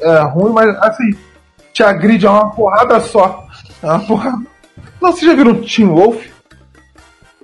[0.00, 1.10] É ruim, mas assim,
[1.72, 3.46] te agride é uma porrada só.
[3.82, 4.38] É uma porrada.
[5.00, 6.26] Não, vocês já viram Team Wolf?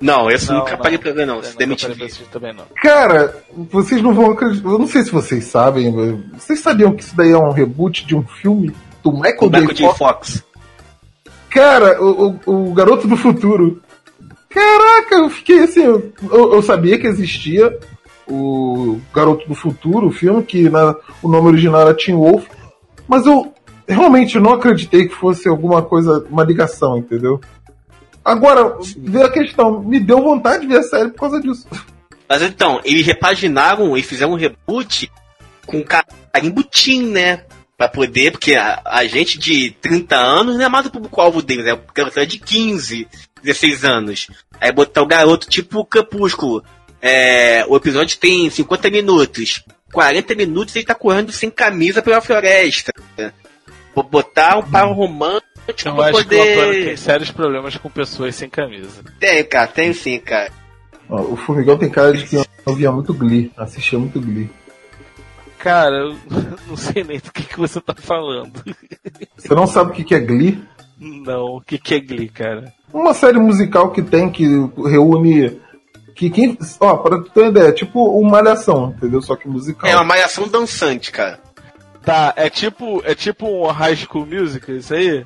[0.01, 0.79] Não, esse Não, nunca não.
[0.79, 1.43] parei pra ver, não.
[1.43, 2.65] Se assistir também não.
[2.83, 3.37] Cara,
[3.71, 4.69] vocês não vão acreditar.
[4.69, 5.91] Eu não sei se vocês sabem,
[6.33, 9.69] vocês sabiam que isso daí é um reboot de um filme do Michael, O Michael
[9.69, 9.75] J.
[9.75, 9.95] J.
[9.95, 9.99] Fox?
[9.99, 10.45] Fox.
[11.55, 13.81] Cara, o, o, o Garoto do Futuro.
[14.51, 15.85] Caraca, eu fiquei assim.
[15.85, 17.79] Eu, eu sabia que existia
[18.27, 22.47] o Garoto do Futuro, o filme, que na, o nome original era Teen Wolf,
[23.07, 23.55] mas eu
[23.87, 27.41] realmente não acreditei que fosse alguma coisa, uma ligação, entendeu?
[28.25, 31.69] Agora, veio a questão, me deu vontade de ver a série por causa disso.
[32.29, 35.09] Mas então, eles repaginaram e fizeram um reboot
[35.67, 37.45] com carimbo teen, né?
[37.77, 41.67] Pra poder, porque a, a gente de 30 anos não é mais o público-alvo deles,
[41.67, 43.09] é o garoto de 15,
[43.43, 44.29] 16 anos.
[44.61, 46.63] Aí botar o garoto tipo o Crepúsculo.
[47.03, 49.65] É, o episódio tem 50 minutos.
[49.93, 52.93] 40 minutos ele tá correndo sem camisa pela floresta.
[53.95, 55.45] Vou botar um par romântico
[55.85, 56.99] Eu pra acho que o tem poder.
[56.99, 59.03] sérios problemas com pessoas sem camisa.
[59.21, 60.51] Tem, cara, tem sim, cara.
[61.09, 64.51] Ó, o Formigão tem cara de que eu via muito Glee, assistia muito Glee.
[65.65, 66.17] Cara, eu
[66.69, 68.53] não sei nem do que, que você tá falando.
[69.35, 70.63] Você não sabe o que que é Glee?
[71.01, 72.71] Não, o que, que é Glee, cara?
[72.93, 74.47] Uma série musical que tem, que
[74.87, 75.59] reúne.
[76.15, 76.59] Que quem.
[76.79, 79.23] Ó, pra tu ter uma ideia, é tipo uma malhação, entendeu?
[79.23, 79.89] Só que musical.
[79.89, 81.41] É uma malhação dançante, cara.
[82.05, 85.25] Tá, é tipo, é tipo um High School Musical, isso aí?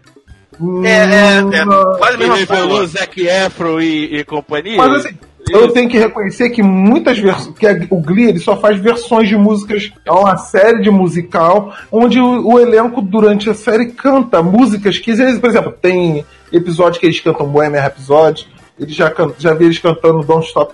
[0.61, 1.99] Hum, É, é, é não.
[1.99, 2.87] quase revelou forma.
[2.87, 4.77] Zac Efron e, e companhia?
[4.77, 5.19] Mas assim,
[5.51, 7.57] eu tenho que reconhecer que muitas versões.
[7.59, 9.93] Que a- o Glee ele só faz versões de músicas.
[10.05, 15.11] É uma série de musical onde o, o elenco, durante a série, canta músicas que,
[15.13, 18.47] às vezes, por exemplo, tem episódios que eles cantam Bohemian Rhapsody.
[18.79, 20.73] Eles já, can- já vi eles cantando Don't Stop.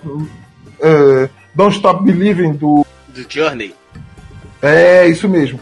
[0.81, 3.73] eh, Don't Stop Believing do Do Journey.
[4.61, 5.59] É, isso mesmo.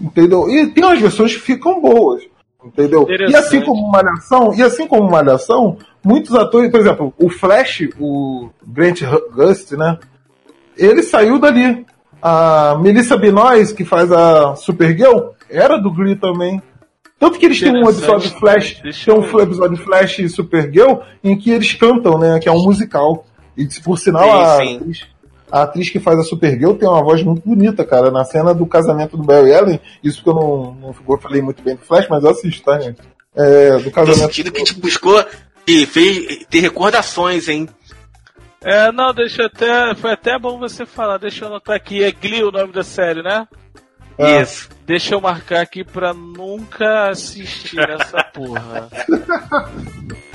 [0.00, 0.48] Entendeu?
[0.48, 2.22] E tem umas versões que ficam boas.
[2.64, 3.06] Entendeu?
[3.30, 8.50] E assim como Malhação, e assim como Malhação, muitos atores, por exemplo, o Flash, o
[8.66, 9.00] Grant
[9.32, 9.98] Gust, né?
[10.76, 11.86] Ele saiu dali.
[12.26, 16.62] A Melissa Benoist, que faz a Supergirl, era do Glee também.
[17.18, 21.36] Tanto que eles têm um episódio de Flash, tem um episódio Flash e Supergirl em
[21.38, 22.38] que eles cantam, né?
[22.40, 23.26] Que é um musical.
[23.56, 24.76] E por sinal, a, Sim, sim.
[24.76, 25.06] atriz,
[25.52, 28.10] a atriz que faz a Supergirl tem uma voz muito bonita, cara.
[28.10, 31.62] Na cena do casamento do Barry Allen, isso que eu não, não eu falei muito
[31.62, 33.00] bem do Flash, mas eu assisto, tá, gente?
[33.36, 34.18] É, do No casamento.
[34.20, 35.22] sentido que a gente buscou
[35.66, 37.68] e fez ter recordações, hein?
[38.62, 39.94] É, não, deixa eu até.
[39.94, 42.02] Foi até bom você falar, deixa eu anotar aqui.
[42.02, 43.46] É Glee o nome da série, né?
[44.16, 44.42] É.
[44.42, 44.68] Isso.
[44.86, 48.88] Deixa eu marcar aqui pra nunca assistir essa porra.